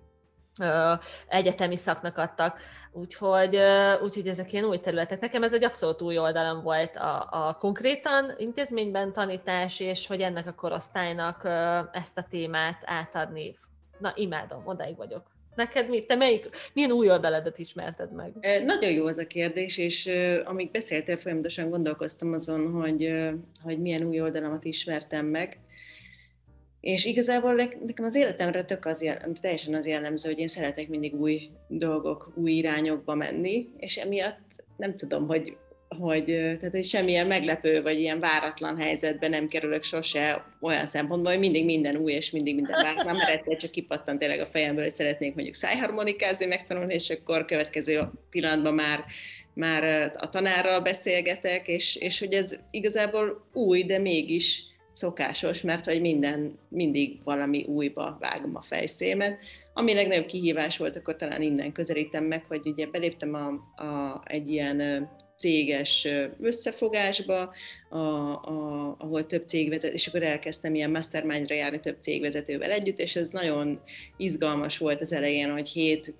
egyetemi 1.26 1.76
szaknak 1.76 2.18
adtak. 2.18 2.58
Úgyhogy, 2.92 3.58
úgyhogy 4.02 4.28
ezek 4.28 4.52
ilyen 4.52 4.64
új 4.64 4.78
területek. 4.78 5.20
Nekem 5.20 5.42
ez 5.42 5.54
egy 5.54 5.64
abszolút 5.64 6.02
új 6.02 6.18
oldalam 6.18 6.62
volt 6.62 6.96
a, 6.96 7.28
a 7.30 7.54
konkrétan 7.58 8.32
intézményben 8.36 9.12
tanítás, 9.12 9.80
és 9.80 10.06
hogy 10.06 10.20
ennek 10.20 10.46
a 10.46 10.54
korosztálynak 10.54 11.44
ezt 11.92 12.18
a 12.18 12.26
témát 12.28 12.82
átadni 12.84 13.56
Na, 14.04 14.12
imádom, 14.16 14.62
odáig 14.66 14.96
vagyok. 14.96 15.22
Neked 15.54 15.88
mi, 15.88 16.04
te 16.04 16.14
melyik, 16.14 16.48
milyen 16.72 16.92
új 16.92 17.10
oldaladat 17.10 17.58
ismerted 17.58 18.12
meg? 18.12 18.32
Nagyon 18.64 18.90
jó 18.90 19.06
az 19.06 19.18
a 19.18 19.26
kérdés, 19.26 19.78
és 19.78 20.10
amíg 20.44 20.70
beszéltél, 20.70 21.16
folyamatosan 21.16 21.70
gondolkoztam 21.70 22.32
azon, 22.32 22.72
hogy, 22.72 23.10
hogy 23.62 23.80
milyen 23.80 24.02
új 24.02 24.20
oldalamat 24.20 24.64
ismertem 24.64 25.26
meg. 25.26 25.58
És 26.80 27.04
igazából 27.04 27.52
nekem 27.54 28.04
az 28.04 28.14
életemre 28.14 28.64
tök 28.64 28.84
az 28.84 29.02
jel, 29.02 29.32
teljesen 29.40 29.74
az 29.74 29.86
jellemző, 29.86 30.28
hogy 30.28 30.38
én 30.38 30.48
szeretek 30.48 30.88
mindig 30.88 31.14
új 31.14 31.50
dolgok, 31.68 32.32
új 32.34 32.52
irányokba 32.52 33.14
menni, 33.14 33.68
és 33.76 33.96
emiatt 33.96 34.64
nem 34.76 34.96
tudom, 34.96 35.26
hogy 35.26 35.56
hogy, 36.00 36.24
tehát, 36.24 36.70
hogy 36.70 36.84
semmilyen 36.84 37.26
meglepő 37.26 37.82
vagy 37.82 38.00
ilyen 38.00 38.20
váratlan 38.20 38.76
helyzetben 38.76 39.30
nem 39.30 39.48
kerülök 39.48 39.82
sose 39.82 40.44
olyan 40.60 40.86
szempontból, 40.86 41.30
hogy 41.30 41.40
mindig 41.40 41.64
minden 41.64 41.96
új 41.96 42.12
és 42.12 42.30
mindig 42.30 42.54
minden 42.54 42.82
váratlan, 42.82 43.14
mert 43.14 43.28
egyszer 43.28 43.56
csak 43.56 43.70
kipattan 43.70 44.18
tényleg 44.18 44.40
a 44.40 44.46
fejemből, 44.46 44.84
hogy 44.84 44.92
szeretnék 44.92 45.34
mondjuk 45.34 45.56
szájharmonikázni, 45.56 46.46
megtanulni, 46.46 46.94
és 46.94 47.10
akkor 47.10 47.44
következő 47.44 48.02
pillanatban 48.30 48.74
már 48.74 49.04
már 49.54 50.12
a 50.16 50.28
tanárral 50.30 50.80
beszélgetek, 50.80 51.68
és, 51.68 51.96
és 51.96 52.18
hogy 52.18 52.32
ez 52.32 52.58
igazából 52.70 53.46
új, 53.52 53.84
de 53.84 53.98
mégis 53.98 54.62
szokásos, 54.92 55.62
mert 55.62 55.84
hogy 55.84 56.00
minden, 56.00 56.58
mindig 56.68 57.20
valami 57.24 57.64
újba 57.64 58.16
vágom 58.20 58.56
a 58.56 58.62
fejszémet. 58.62 59.38
Ami 59.72 59.94
legnagyobb 59.94 60.26
kihívás 60.26 60.76
volt, 60.76 60.96
akkor 60.96 61.16
talán 61.16 61.42
innen 61.42 61.72
közelítem 61.72 62.24
meg, 62.24 62.44
hogy 62.48 62.60
ugye 62.64 62.86
beléptem 62.86 63.34
a, 63.34 63.46
a, 63.82 64.22
egy 64.24 64.50
ilyen 64.50 65.08
céges 65.36 66.08
összefogásba, 66.40 67.52
a, 67.88 67.98
a, 67.98 68.96
ahol 68.98 69.26
több 69.26 69.46
cégvezető, 69.46 69.94
és 69.94 70.06
akkor 70.06 70.22
elkezdtem 70.22 70.74
ilyen 70.74 70.90
mastermindra 70.90 71.54
járni 71.54 71.80
több 71.80 71.96
cégvezetővel 72.00 72.70
együtt, 72.70 72.98
és 72.98 73.16
ez 73.16 73.30
nagyon 73.30 73.80
izgalmas 74.16 74.78
volt 74.78 75.00
az 75.00 75.12
elején, 75.12 75.52
hogy 75.52 75.68
hét 75.68 76.14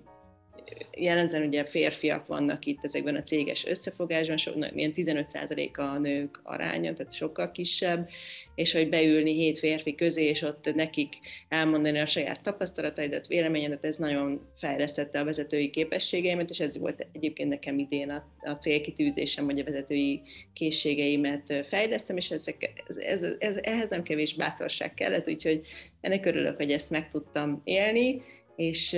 jellemzően 0.97 1.47
ugye 1.47 1.65
férfiak 1.65 2.27
vannak 2.27 2.65
itt 2.65 2.79
ezekben 2.81 3.15
a 3.15 3.21
céges 3.21 3.65
összefogásban, 3.65 4.37
so, 4.37 4.51
ilyen 4.75 4.93
15% 4.95 5.77
a 5.77 5.99
nők 5.99 6.39
aránya, 6.43 6.93
tehát 6.93 7.13
sokkal 7.13 7.51
kisebb, 7.51 8.09
és 8.55 8.73
hogy 8.73 8.89
beülni 8.89 9.33
hét 9.33 9.59
férfi 9.59 9.95
közé, 9.95 10.23
és 10.23 10.41
ott 10.41 10.73
nekik 10.73 11.13
elmondani 11.49 11.99
a 11.99 12.05
saját 12.05 12.41
tapasztalataidat, 12.41 13.27
véleményedet, 13.27 13.85
ez 13.85 13.97
nagyon 13.97 14.41
fejlesztette 14.57 15.19
a 15.19 15.23
vezetői 15.23 15.69
képességeimet, 15.69 16.49
és 16.49 16.59
ez 16.59 16.77
volt 16.77 17.07
egyébként 17.11 17.49
nekem 17.49 17.79
idén 17.79 18.09
a, 18.09 18.25
a 18.39 18.51
célkitűzésem, 18.51 19.45
hogy 19.45 19.59
a 19.59 19.63
vezetői 19.63 20.21
készségeimet 20.53 21.65
fejlesztem, 21.67 22.17
és 22.17 22.31
ezek, 22.31 22.83
ez, 22.87 22.97
ez, 22.97 23.25
ez, 23.39 23.57
ehhez 23.61 23.89
nem 23.89 24.03
kevés 24.03 24.33
bátorság 24.33 24.93
kellett, 24.93 25.27
úgyhogy 25.27 25.61
ennek 26.01 26.25
örülök, 26.25 26.55
hogy 26.55 26.71
ezt 26.71 26.89
meg 26.89 27.09
tudtam 27.09 27.61
élni, 27.63 28.21
és 28.55 28.91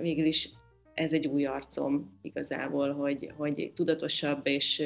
végül 0.00 0.26
is 0.26 0.48
ez 0.94 1.12
egy 1.12 1.26
új 1.26 1.44
arcom 1.44 2.18
igazából, 2.22 2.92
hogy, 2.92 3.32
hogy 3.36 3.72
tudatosabb 3.74 4.46
és 4.46 4.82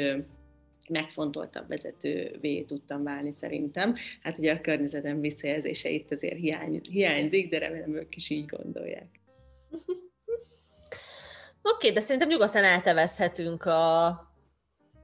megfontoltabb 0.89 1.69
vezetővé 1.69 2.63
tudtam 2.63 3.03
válni 3.03 3.33
szerintem. 3.33 3.95
Hát 4.23 4.39
ugye 4.39 4.53
a 4.53 4.61
környezetem 4.61 5.21
visszajelzése 5.21 5.91
itt 5.91 6.13
azért 6.13 6.37
hiány, 6.37 6.81
hiányzik, 6.91 7.49
de 7.49 7.59
remélem 7.59 7.97
ők 7.97 8.17
is 8.17 8.31
így 8.31 8.47
gondolják. 8.47 9.09
Oké, 11.63 11.75
okay, 11.77 11.93
de 11.93 12.01
szerintem 12.01 12.29
nyugodtan 12.29 12.65
átevezhetünk 12.65 13.65
a, 13.65 14.07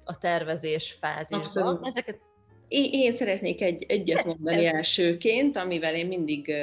a 0.04 0.18
tervezés 0.20 0.92
fázisba. 0.92 1.80
Ezeket... 1.82 2.20
Én, 2.68 2.90
én 2.92 3.12
szeretnék 3.12 3.60
egy, 3.60 3.84
egyet 3.88 4.24
mondani 4.24 4.66
elsőként, 4.66 5.56
amivel 5.56 5.94
én 5.94 6.06
mindig 6.06 6.54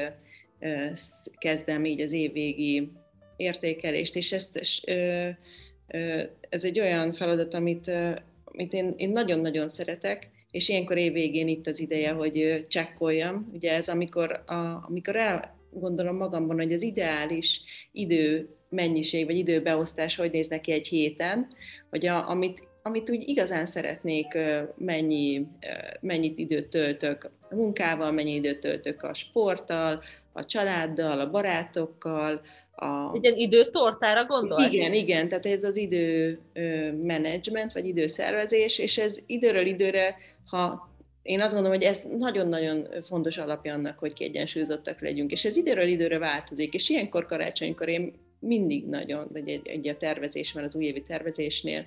kezdem 1.37 1.85
így 1.85 2.01
az 2.01 2.11
évvégi 2.11 2.91
értékelést, 3.39 4.15
és 4.15 4.31
ezt 4.31 4.57
ez 6.49 6.63
egy 6.63 6.79
olyan 6.79 7.13
feladat, 7.13 7.53
amit 7.53 7.91
amit 8.59 8.73
én, 8.73 8.93
én 8.97 9.09
nagyon-nagyon 9.09 9.69
szeretek, 9.69 10.29
és 10.51 10.69
ilyenkor 10.69 10.97
évvégén 10.97 11.47
itt 11.47 11.67
az 11.67 11.79
ideje, 11.79 12.11
hogy 12.11 12.65
csekkoljam. 12.67 13.49
Ugye 13.53 13.73
ez 13.73 13.89
amikor, 13.89 14.43
a, 14.45 14.85
amikor 14.87 15.15
elgondolom 15.15 16.15
magamban, 16.15 16.57
hogy 16.57 16.73
az 16.73 16.83
ideális 16.83 17.61
idő 17.91 18.49
mennyiség, 18.69 19.25
vagy 19.25 19.35
időbeosztás 19.35 20.15
hogy 20.15 20.31
néz 20.31 20.47
neki 20.47 20.71
egy 20.71 20.87
héten, 20.87 21.47
hogy 21.89 22.05
a, 22.05 22.29
amit, 22.29 22.67
amit 22.83 23.09
úgy 23.09 23.27
igazán 23.27 23.65
szeretnék, 23.65 24.37
mennyi, 24.77 25.47
mennyit 26.01 26.37
időt 26.37 26.67
töltök 26.67 27.31
a 27.49 27.55
munkával, 27.55 28.11
mennyi 28.11 28.33
időt 28.33 28.59
töltök 28.59 29.03
a 29.03 29.13
sporttal, 29.13 30.03
a 30.31 30.45
családdal, 30.45 31.19
a 31.19 31.29
barátokkal, 31.29 32.41
a... 32.79 33.11
Egy 33.13 33.23
ilyen 33.23 33.35
időtortára 33.35 34.25
gondol? 34.25 34.61
Igen, 34.61 34.93
igen, 34.93 35.27
tehát 35.27 35.45
ez 35.45 35.63
az 35.63 35.77
idő 35.77 36.39
menedzsment, 37.03 37.73
vagy 37.73 37.87
időszervezés, 37.87 38.79
és 38.79 38.97
ez 38.97 39.17
időről 39.25 39.65
időre, 39.65 40.15
ha 40.45 40.89
én 41.21 41.41
azt 41.41 41.53
gondolom, 41.53 41.77
hogy 41.77 41.87
ez 41.87 42.03
nagyon-nagyon 42.17 42.87
fontos 43.03 43.37
alapja 43.37 43.73
annak, 43.73 43.99
hogy 43.99 44.13
kiegyensúlyozottak 44.13 45.01
legyünk, 45.01 45.31
és 45.31 45.45
ez 45.45 45.57
időről 45.57 45.87
időre 45.87 46.17
változik, 46.17 46.73
és 46.73 46.89
ilyenkor 46.89 47.25
karácsonykor 47.25 47.87
én 47.87 48.13
mindig 48.39 48.85
nagyon, 48.85 49.27
vagy 49.31 49.49
egy, 49.49 49.67
egy 49.67 49.87
a 49.87 49.97
tervezésben, 49.97 50.63
az 50.63 50.75
újévi 50.75 51.03
tervezésnél 51.03 51.85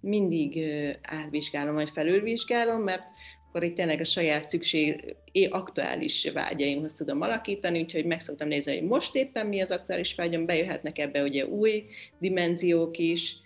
mindig 0.00 0.64
átvizsgálom, 1.02 1.74
vagy 1.74 1.90
felülvizsgálom, 1.90 2.82
mert 2.82 3.02
akkor 3.50 3.62
itt 3.62 3.74
tényleg 3.74 4.00
a 4.00 4.04
saját 4.04 4.48
szükség, 4.48 5.14
aktuális 5.48 6.30
vágyaimhoz 6.32 6.92
tudom 6.92 7.20
alakítani, 7.20 7.80
úgyhogy 7.80 8.04
meg 8.04 8.20
szoktam 8.20 8.48
nézni, 8.48 8.78
hogy 8.78 8.88
most 8.88 9.14
éppen 9.14 9.46
mi 9.46 9.60
az 9.60 9.70
aktuális 9.70 10.14
vágyam, 10.14 10.46
bejöhetnek 10.46 10.98
ebbe 10.98 11.22
ugye 11.22 11.46
új 11.46 11.84
dimenziók 12.18 12.98
is, 12.98 13.36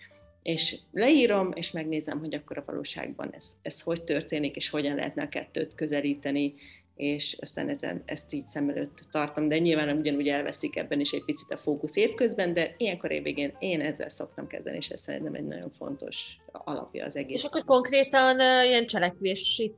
és 0.43 0.77
leírom, 0.91 1.51
és 1.55 1.71
megnézem, 1.71 2.19
hogy 2.19 2.35
akkor 2.35 2.57
a 2.57 2.63
valóságban 2.65 3.29
ez, 3.31 3.45
ez 3.61 3.81
hogy 3.81 4.03
történik, 4.03 4.55
és 4.55 4.69
hogyan 4.69 4.95
lehetne 4.95 5.23
a 5.23 5.29
kettőt 5.29 5.75
közelíteni, 5.75 6.53
és 6.95 7.37
aztán 7.39 7.69
ezen, 7.69 8.01
ezt 8.05 8.33
így 8.33 8.47
szem 8.47 8.69
előtt 8.69 8.99
tartom, 9.11 9.47
de 9.47 9.57
nyilván 9.57 9.97
ugyanúgy 9.97 10.27
elveszik 10.27 10.75
ebben 10.75 10.99
is 10.99 11.11
egy 11.11 11.25
picit 11.25 11.51
a 11.51 11.57
fókusz 11.57 11.95
évközben, 11.95 12.53
de 12.53 12.73
ilyenkor 12.77 13.11
évvégén 13.11 13.55
én 13.59 13.81
ezzel 13.81 14.09
szoktam 14.09 14.47
kezdeni, 14.47 14.77
és 14.77 14.89
ez 14.89 14.99
szerintem 14.99 15.33
egy 15.33 15.47
nagyon 15.47 15.71
fontos 15.77 16.37
alapja 16.51 17.05
az 17.05 17.15
egész. 17.15 17.37
És 17.37 17.43
akkor 17.43 17.63
konkrétan 17.63 18.39
ilyen 18.65 18.85
cselekvési 18.85 19.73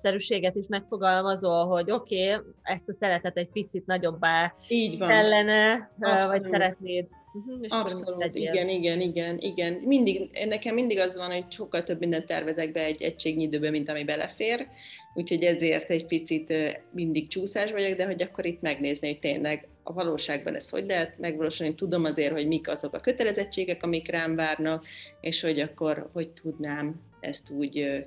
tervszerűséget 0.00 0.54
is 0.54 0.66
megfogalmazol, 0.68 1.64
hogy 1.64 1.90
oké, 1.90 2.34
okay, 2.34 2.46
ezt 2.62 2.88
a 2.88 2.92
szeretet 2.92 3.36
egy 3.36 3.48
picit 3.48 3.86
nagyobbá 3.86 4.54
Így 4.68 4.98
van. 4.98 5.08
kellene, 5.08 5.90
uh, 5.98 6.26
vagy 6.26 6.42
szeretnéd. 6.50 7.08
Uh-huh, 7.34 7.58
és 7.62 7.70
Abszolút, 7.70 8.34
igen, 8.34 8.68
igen, 8.68 9.00
igen, 9.00 9.38
igen. 9.38 9.72
Mindig, 9.72 10.30
nekem 10.48 10.74
mindig 10.74 10.98
az 10.98 11.16
van, 11.16 11.32
hogy 11.32 11.44
sokkal 11.48 11.82
több 11.82 11.98
mindent 11.98 12.26
tervezek 12.26 12.72
be 12.72 12.80
egy 12.80 13.02
egységnyi 13.02 13.42
időben, 13.42 13.70
mint 13.70 13.88
ami 13.88 14.04
belefér, 14.04 14.66
úgyhogy 15.14 15.42
ezért 15.42 15.90
egy 15.90 16.06
picit 16.06 16.52
mindig 16.92 17.28
csúszás 17.28 17.72
vagyok, 17.72 17.96
de 17.96 18.04
hogy 18.04 18.22
akkor 18.22 18.46
itt 18.46 18.60
megnézni, 18.60 19.08
hogy 19.08 19.18
tényleg 19.18 19.68
a 19.82 19.92
valóságban 19.92 20.54
ez 20.54 20.70
hogy 20.70 20.86
lehet 20.86 21.18
megvalósulni, 21.18 21.74
tudom 21.74 22.04
azért, 22.04 22.32
hogy 22.32 22.46
mik 22.46 22.68
azok 22.68 22.94
a 22.94 23.00
kötelezettségek, 23.00 23.82
amik 23.82 24.10
rám 24.10 24.34
várnak, 24.34 24.86
és 25.20 25.40
hogy 25.40 25.60
akkor 25.60 26.08
hogy 26.12 26.28
tudnám 26.28 27.00
ezt 27.20 27.50
úgy 27.50 28.06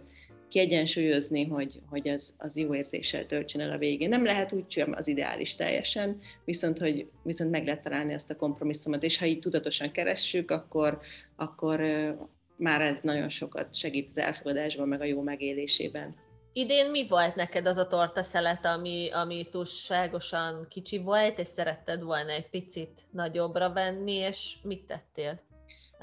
kiegyensúlyozni, 0.49 1.45
hogy, 1.45 1.79
hogy 1.89 2.07
az, 2.07 2.33
az 2.37 2.57
jó 2.57 2.75
érzéssel 2.75 3.25
töltsön 3.25 3.61
el 3.61 3.71
a 3.71 3.77
végén. 3.77 4.09
Nem 4.09 4.23
lehet 4.23 4.53
úgy 4.53 4.71
sem 4.71 4.93
az 4.97 5.07
ideális 5.07 5.55
teljesen, 5.55 6.19
viszont, 6.45 6.77
hogy 6.77 7.07
viszont 7.23 7.51
meg 7.51 7.65
lehet 7.65 7.83
találni 7.83 8.13
ezt 8.13 8.29
a 8.29 8.35
kompromisszumot, 8.35 9.03
és 9.03 9.17
ha 9.17 9.25
így 9.25 9.39
tudatosan 9.39 9.91
keressük, 9.91 10.51
akkor, 10.51 10.99
akkor 11.35 11.79
már 12.55 12.81
ez 12.81 13.01
nagyon 13.01 13.29
sokat 13.29 13.75
segít 13.75 14.07
az 14.09 14.17
elfogadásban, 14.17 14.87
meg 14.87 15.01
a 15.01 15.05
jó 15.05 15.21
megélésében. 15.21 16.15
Idén 16.53 16.91
mi 16.91 17.07
volt 17.07 17.35
neked 17.35 17.67
az 17.67 17.77
a 17.77 17.87
torta 17.87 18.23
szelet, 18.23 18.65
ami, 18.65 19.09
ami 19.11 19.47
túlságosan 19.51 20.65
kicsi 20.69 20.97
volt, 20.97 21.39
és 21.39 21.47
szeretted 21.47 22.03
volna 22.03 22.31
egy 22.31 22.49
picit 22.49 23.07
nagyobbra 23.11 23.73
venni, 23.73 24.13
és 24.13 24.55
mit 24.63 24.85
tettél? 24.85 25.41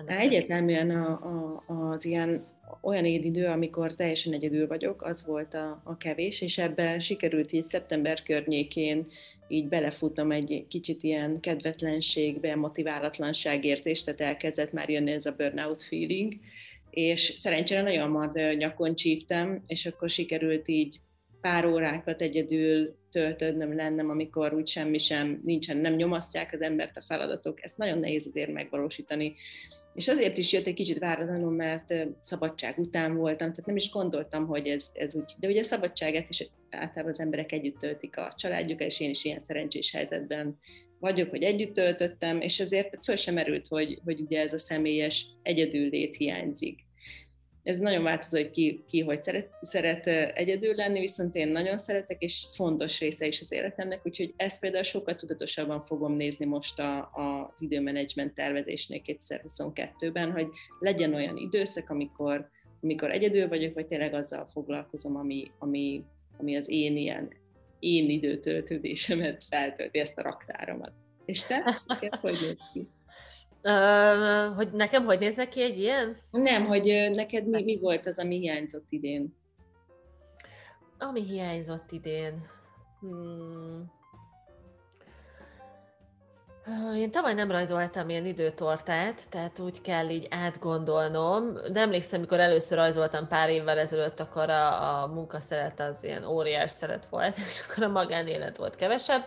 Egyértelműen 0.06 0.90
a, 0.90 1.10
a, 1.10 1.62
az 1.92 2.04
ilyen 2.04 2.46
olyan 2.80 3.04
idő, 3.04 3.46
amikor 3.46 3.94
teljesen 3.94 4.32
egyedül 4.32 4.66
vagyok, 4.66 5.02
az 5.02 5.24
volt 5.26 5.54
a, 5.54 5.80
a 5.84 5.96
kevés, 5.96 6.40
és 6.40 6.58
ebben 6.58 7.00
sikerült 7.00 7.52
így 7.52 7.68
szeptember 7.68 8.22
környékén 8.22 9.06
így 9.48 9.68
belefutnom 9.68 10.30
egy 10.30 10.64
kicsit 10.68 11.02
ilyen 11.02 11.40
kedvetlenségbe, 11.40 12.56
motiválatlanság 12.56 13.64
érzést, 13.64 14.04
tehát 14.04 14.20
elkezdett 14.20 14.72
már 14.72 14.88
jönni 14.88 15.10
ez 15.10 15.26
a 15.26 15.34
burnout 15.36 15.82
feeling, 15.82 16.34
és 16.90 17.32
szerencsére 17.34 17.82
nagyon 17.82 18.02
hamar 18.02 18.32
nyakon 18.56 18.94
csíptem, 18.94 19.62
és 19.66 19.86
akkor 19.86 20.10
sikerült 20.10 20.68
így 20.68 21.00
pár 21.40 21.66
órákat 21.66 22.22
egyedül 22.22 22.96
töltödnöm 23.10 23.74
lennem, 23.74 24.10
amikor 24.10 24.54
úgy 24.54 24.66
semmi 24.66 24.98
sem 24.98 25.40
nincsen, 25.44 25.76
nem 25.76 25.94
nyomasztják 25.94 26.52
az 26.52 26.60
embert 26.60 26.96
a 26.96 27.02
feladatok. 27.02 27.62
Ezt 27.62 27.78
nagyon 27.78 27.98
nehéz 27.98 28.26
azért 28.26 28.52
megvalósítani. 28.52 29.34
És 29.96 30.08
azért 30.08 30.38
is 30.38 30.52
jött 30.52 30.66
egy 30.66 30.74
kicsit 30.74 30.98
váratlanul, 30.98 31.52
mert 31.52 31.94
szabadság 32.20 32.78
után 32.78 33.16
voltam, 33.16 33.50
tehát 33.50 33.66
nem 33.66 33.76
is 33.76 33.90
gondoltam, 33.90 34.46
hogy 34.46 34.66
ez, 34.66 34.90
ez 34.92 35.16
úgy. 35.16 35.32
De 35.40 35.48
ugye 35.48 35.60
a 35.60 35.64
szabadságát 35.64 36.28
is 36.28 36.48
általában 36.70 37.10
az 37.10 37.20
emberek 37.20 37.52
együtt 37.52 37.78
töltik 37.78 38.16
a 38.16 38.32
családjukkal, 38.36 38.86
és 38.86 39.00
én 39.00 39.10
is 39.10 39.24
ilyen 39.24 39.40
szerencsés 39.40 39.92
helyzetben 39.92 40.58
vagyok, 40.98 41.30
hogy 41.30 41.42
együtt 41.42 41.74
töltöttem, 41.74 42.40
és 42.40 42.60
azért 42.60 43.04
föl 43.04 43.16
sem 43.16 43.34
merült, 43.34 43.66
hogy, 43.68 44.00
hogy 44.04 44.20
ugye 44.20 44.40
ez 44.40 44.52
a 44.52 44.58
személyes 44.58 45.26
egyedüllét 45.42 46.16
hiányzik. 46.16 46.85
Ez 47.66 47.78
nagyon 47.78 48.02
változó, 48.02 48.38
hogy 48.38 48.50
ki, 48.50 48.84
ki 48.88 49.00
hogy 49.00 49.22
szeret, 49.22 49.48
szeret 49.60 50.06
egyedül 50.36 50.74
lenni, 50.74 51.00
viszont 51.00 51.34
én 51.34 51.48
nagyon 51.48 51.78
szeretek, 51.78 52.22
és 52.22 52.46
fontos 52.52 53.00
része 53.00 53.26
is 53.26 53.40
az 53.40 53.52
életemnek, 53.52 54.00
úgyhogy 54.04 54.34
ezt 54.36 54.60
például 54.60 54.82
sokkal 54.82 55.14
tudatosabban 55.14 55.82
fogom 55.82 56.12
nézni 56.12 56.44
most 56.44 56.78
a, 56.78 56.98
a, 56.98 57.50
az 57.54 57.62
időmenedzsment 57.62 58.34
tervezésnél 58.34 59.00
2022-ben, 59.04 60.32
hogy 60.32 60.46
legyen 60.78 61.14
olyan 61.14 61.36
időszak, 61.36 61.90
amikor, 61.90 62.48
amikor 62.82 63.10
egyedül 63.10 63.48
vagyok, 63.48 63.74
vagy 63.74 63.86
tényleg 63.86 64.14
azzal 64.14 64.48
foglalkozom, 64.52 65.16
ami, 65.16 65.50
ami, 65.58 66.04
ami 66.38 66.56
az 66.56 66.68
én 66.68 66.96
ilyen 66.96 67.28
én 67.78 68.10
időtöltődésemet 68.10 69.44
feltölti 69.44 69.98
ezt 69.98 70.18
a 70.18 70.22
raktáromat. 70.22 70.92
És 71.24 71.44
te? 71.44 71.82
hogy 72.20 72.56
ki? 72.72 72.88
Hogy 74.56 74.68
nekem 74.72 75.04
hogy 75.04 75.18
néz 75.18 75.34
neki 75.36 75.62
egy 75.62 75.78
ilyen? 75.78 76.16
Nem, 76.30 76.66
hogy 76.66 77.10
neked 77.12 77.46
mi, 77.46 77.62
mi 77.62 77.78
volt 77.78 78.06
az, 78.06 78.18
ami 78.18 78.38
hiányzott 78.38 78.86
idén? 78.88 79.36
Ami 80.98 81.22
hiányzott 81.22 81.90
idén? 81.90 82.46
Hmm. 83.00 83.94
Én 86.96 87.10
tavaly 87.10 87.34
nem 87.34 87.50
rajzoltam 87.50 88.08
ilyen 88.08 88.26
időtortát, 88.26 89.28
tehát 89.28 89.58
úgy 89.58 89.80
kell 89.80 90.08
így 90.08 90.26
átgondolnom. 90.30 91.58
De 91.72 91.80
emlékszem, 91.80 92.18
amikor 92.18 92.40
először 92.40 92.78
rajzoltam 92.78 93.28
pár 93.28 93.48
évvel 93.50 93.78
ezelőtt, 93.78 94.20
akkor 94.20 94.50
a, 94.50 95.02
a 95.02 95.06
munkaszeret 95.06 95.80
az 95.80 96.04
ilyen 96.04 96.24
óriás 96.24 96.70
szeret 96.70 97.06
volt, 97.06 97.36
és 97.48 97.62
akkor 97.68 97.84
a 97.84 97.88
magánélet 97.88 98.56
volt 98.56 98.76
kevesebb. 98.76 99.24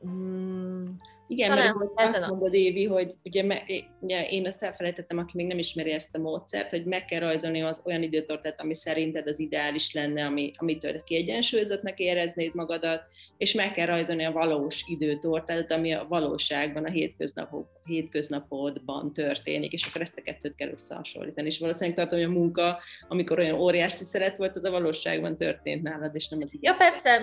Hmm. 0.00 0.84
Igen, 1.28 1.48
Talán, 1.48 1.76
mert 1.76 2.08
azt 2.08 2.22
a... 2.22 2.26
mondod, 2.26 2.54
Évi, 2.54 2.84
hogy 2.84 3.14
ugye, 3.24 3.42
me, 3.42 3.62
ugye 4.00 4.28
én 4.28 4.46
azt 4.46 4.62
elfelejtettem, 4.62 5.18
aki 5.18 5.32
még 5.34 5.46
nem 5.46 5.58
ismeri 5.58 5.90
ezt 5.90 6.14
a 6.14 6.18
módszert, 6.18 6.70
hogy 6.70 6.84
meg 6.84 7.04
kell 7.04 7.20
rajzolni 7.20 7.62
az 7.62 7.82
olyan 7.84 8.02
időtortát, 8.02 8.60
ami 8.60 8.74
szerinted 8.74 9.26
az 9.26 9.40
ideális 9.40 9.92
lenne, 9.92 10.24
ami, 10.24 10.50
amitől 10.54 11.02
kiegyensúlyozottnak 11.02 11.98
éreznéd 11.98 12.54
magadat, 12.54 13.02
és 13.36 13.54
meg 13.54 13.72
kell 13.72 13.86
rajzolni 13.86 14.24
a 14.24 14.32
valós 14.32 14.84
időtortát, 14.86 15.70
ami 15.70 15.92
a 15.92 16.06
valóságban, 16.08 16.84
a 16.84 16.90
hétköznapok, 16.90 17.66
hétköznapodban 17.84 19.12
történik, 19.12 19.72
és 19.72 19.86
akkor 19.86 20.00
ezt 20.00 20.18
a 20.18 20.22
kettőt 20.22 20.54
kell 20.54 20.70
összehasonlítani. 20.70 21.46
És 21.46 21.58
valószínűleg 21.58 21.96
tartom, 21.96 22.18
hogy 22.18 22.28
a 22.28 22.38
munka, 22.38 22.78
amikor 23.08 23.38
olyan 23.38 23.60
óriási 23.60 24.04
szeret 24.04 24.36
volt, 24.36 24.56
az 24.56 24.64
a 24.64 24.70
valóságban 24.70 25.36
történt 25.36 25.82
nálad, 25.82 26.14
és 26.14 26.28
nem 26.28 26.40
az 26.42 26.54
így. 26.54 26.62
Ja, 26.62 26.74
persze, 26.74 27.18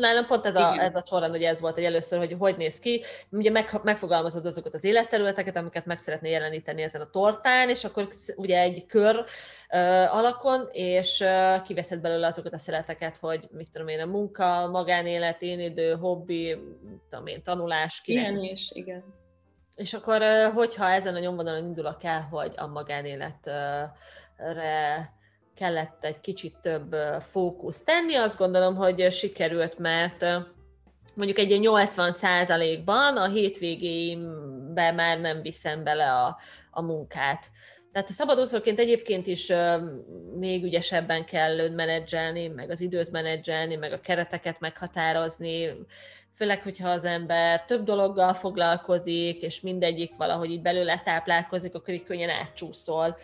nálam 0.00 0.26
pont 0.26 0.46
ez 0.46 0.56
a, 0.56 0.82
ez 0.82 0.94
a 0.94 1.02
sorrend, 1.02 1.32
hogy 1.32 1.42
ez 1.42 1.60
volt, 1.60 1.74
hogy 1.74 1.84
először, 1.84 2.18
hogy 2.18 2.34
hogy 2.38 2.56
néz 2.56 2.78
ki. 2.78 3.02
Ugye 3.30 3.49
meg, 3.50 3.68
megfogalmazod 3.82 4.46
azokat 4.46 4.74
az 4.74 4.84
életterületeket, 4.84 5.56
amiket 5.56 5.86
meg 5.86 5.98
szeretné 5.98 6.30
jeleníteni 6.30 6.82
ezen 6.82 7.00
a 7.00 7.10
tortán, 7.10 7.68
és 7.68 7.84
akkor 7.84 8.08
ugye 8.36 8.60
egy 8.60 8.86
kör 8.86 9.16
uh, 9.16 9.26
alakon, 10.16 10.68
és 10.72 11.20
uh, 11.20 11.62
kiveszed 11.62 12.00
belőle 12.00 12.26
azokat 12.26 12.52
a 12.52 12.58
szereteket, 12.58 13.16
hogy 13.16 13.48
mit 13.50 13.70
tudom 13.72 13.88
én, 13.88 14.00
a 14.00 14.06
munka, 14.06 14.68
magánélet, 14.68 15.42
én 15.42 15.60
idő, 15.60 15.94
hobbi, 15.94 16.56
tudom 17.10 17.26
én, 17.26 17.42
tanulás, 17.42 18.00
kinek. 18.00 18.30
Igen, 18.30 18.42
és 18.44 18.70
igen 18.72 19.18
és 19.80 19.94
akkor, 19.94 20.22
hogyha 20.54 20.90
ezen 20.90 21.14
a 21.14 21.18
nyomvonalon 21.18 21.64
indulok 21.64 22.04
el, 22.04 22.20
hogy 22.20 22.52
a 22.56 22.66
magánéletre 22.66 23.92
kellett 25.54 26.04
egy 26.04 26.20
kicsit 26.20 26.56
több 26.62 26.96
fókusz 27.20 27.82
tenni, 27.82 28.14
azt 28.14 28.38
gondolom, 28.38 28.74
hogy 28.74 29.12
sikerült, 29.12 29.78
mert 29.78 30.26
mondjuk 31.16 31.38
egy 31.38 31.60
80 31.60 32.84
ban 32.84 33.16
a 33.16 33.28
hétvégéimbe 33.28 34.92
már 34.92 35.20
nem 35.20 35.42
viszem 35.42 35.84
bele 35.84 36.12
a, 36.12 36.38
a 36.70 36.82
munkát. 36.82 37.50
Tehát 37.92 38.08
a 38.08 38.12
szabadúszóként 38.12 38.78
egyébként 38.78 39.26
is 39.26 39.52
még 40.38 40.64
ügyesebben 40.64 41.24
kell 41.24 41.68
menedzselni, 41.68 42.48
meg 42.48 42.70
az 42.70 42.80
időt 42.80 43.10
menedzselni, 43.10 43.76
meg 43.76 43.92
a 43.92 44.00
kereteket 44.00 44.60
meghatározni, 44.60 45.72
főleg, 46.36 46.62
hogyha 46.62 46.88
az 46.88 47.04
ember 47.04 47.64
több 47.64 47.84
dologgal 47.84 48.32
foglalkozik, 48.32 49.42
és 49.42 49.60
mindegyik 49.60 50.12
valahogy 50.16 50.50
így 50.50 50.62
belőle 50.62 51.00
táplálkozik, 51.04 51.74
akkor 51.74 51.94
így 51.94 52.04
könnyen 52.04 52.30
átcsúszol 52.30 53.16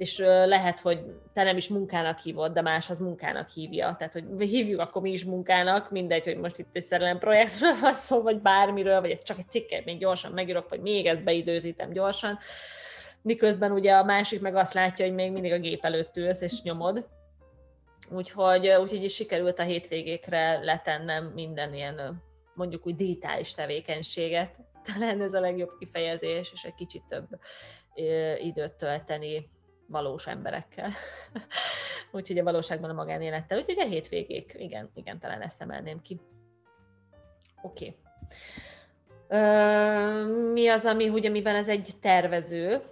és 0.00 0.18
lehet, 0.18 0.80
hogy 0.80 1.00
te 1.32 1.42
nem 1.42 1.56
is 1.56 1.68
munkának 1.68 2.18
hívod, 2.18 2.52
de 2.52 2.62
más 2.62 2.90
az 2.90 2.98
munkának 2.98 3.48
hívja. 3.48 3.94
Tehát, 3.98 4.12
hogy 4.12 4.48
hívjuk 4.48 4.80
akkor 4.80 5.02
mi 5.02 5.10
is 5.10 5.24
munkának, 5.24 5.90
mindegy, 5.90 6.24
hogy 6.24 6.36
most 6.36 6.58
itt 6.58 6.68
egy 6.72 6.82
szerelem 6.82 7.18
projektről 7.18 7.74
van 7.80 7.92
szó, 7.92 8.22
vagy 8.22 8.40
bármiről, 8.40 9.00
vagy 9.00 9.18
csak 9.18 9.38
egy 9.38 9.48
cikket 9.48 9.84
még 9.84 9.98
gyorsan 9.98 10.32
megírok, 10.32 10.68
vagy 10.68 10.80
még 10.80 11.06
ezt 11.06 11.24
beidőzítem 11.24 11.92
gyorsan. 11.92 12.38
Miközben 13.22 13.72
ugye 13.72 13.92
a 13.92 14.04
másik 14.04 14.40
meg 14.40 14.54
azt 14.54 14.74
látja, 14.74 15.04
hogy 15.04 15.14
még 15.14 15.32
mindig 15.32 15.52
a 15.52 15.58
gép 15.58 15.84
előtt 15.84 16.16
ülsz 16.16 16.40
és 16.40 16.62
nyomod. 16.62 17.08
Úgyhogy, 18.10 18.68
úgyhogy 18.68 19.04
is 19.04 19.14
sikerült 19.14 19.58
a 19.58 19.62
hétvégékre 19.62 20.58
letennem 20.64 21.24
minden 21.24 21.74
ilyen 21.74 22.22
mondjuk 22.54 22.86
úgy 22.86 22.94
digitális 22.94 23.54
tevékenységet, 23.54 24.54
talán 24.84 25.22
ez 25.22 25.34
a 25.34 25.40
legjobb 25.40 25.70
kifejezés, 25.78 26.50
és 26.52 26.64
egy 26.64 26.74
kicsit 26.74 27.02
több 27.08 27.26
időt 28.38 28.74
tölteni 28.74 29.58
valós 29.90 30.26
emberekkel. 30.26 30.90
Úgyhogy 32.12 32.38
a 32.38 32.42
valóságban 32.42 32.90
a 32.90 32.92
magánélettel. 32.92 33.58
Úgyhogy 33.58 33.78
a 33.78 33.84
hétvégék, 33.84 34.54
igen, 34.58 34.90
igen, 34.94 35.18
talán 35.18 35.40
ezt 35.40 35.62
emelném 35.62 36.02
ki. 36.02 36.20
Oké. 37.62 37.96
Okay. 39.28 40.52
mi 40.52 40.68
az, 40.68 40.84
ami, 40.84 41.08
ugye 41.08 41.28
mivel 41.28 41.56
ez 41.56 41.68
egy 41.68 41.90
tervező, 42.00 42.82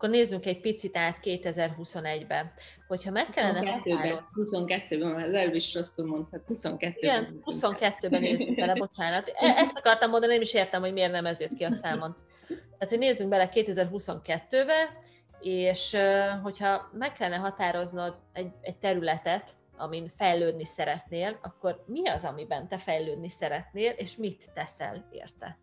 akkor 0.00 0.12
nézzünk 0.12 0.46
egy 0.46 0.60
picit 0.60 0.96
át 0.96 1.18
2021-be. 1.22 2.52
Hogyha 2.88 3.10
meg 3.10 3.30
kellene 3.30 3.80
22-ben, 3.84 4.28
22-ben, 4.34 5.14
az 5.14 5.34
előbb 5.34 5.54
is 5.54 5.74
rosszul 5.74 6.06
mondhat, 6.06 6.42
22-ben. 6.48 6.94
Igen, 6.96 7.42
22-ben 7.44 8.20
nézzünk 8.20 8.54
bele, 8.54 8.74
bocsánat. 8.84 9.32
E- 9.34 9.54
ezt 9.56 9.76
akartam 9.76 10.10
mondani, 10.10 10.32
nem 10.32 10.42
is 10.42 10.54
értem, 10.54 10.80
hogy 10.80 10.92
miért 10.92 11.12
nem 11.12 11.26
ez 11.26 11.40
jött 11.40 11.54
ki 11.54 11.64
a 11.64 11.72
számon. 11.72 12.16
Tehát, 12.48 12.88
hogy 12.88 12.98
nézzünk 12.98 13.30
bele 13.30 13.48
2022-be, 13.52 14.98
és 15.40 15.96
hogyha 16.42 16.90
meg 16.92 17.12
kellene 17.12 17.36
határoznod 17.36 18.18
egy, 18.32 18.52
egy 18.60 18.76
területet, 18.76 19.50
amin 19.76 20.08
fejlődni 20.08 20.64
szeretnél, 20.64 21.38
akkor 21.42 21.84
mi 21.86 22.08
az, 22.08 22.24
amiben 22.24 22.68
te 22.68 22.78
fejlődni 22.78 23.28
szeretnél, 23.28 23.90
és 23.90 24.16
mit 24.16 24.50
teszel 24.54 25.08
érte? 25.10 25.58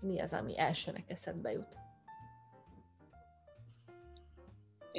Mi 0.00 0.20
az, 0.20 0.32
ami 0.32 0.58
elsőnek 0.58 1.10
eszedbe 1.10 1.52
jut? 1.52 1.76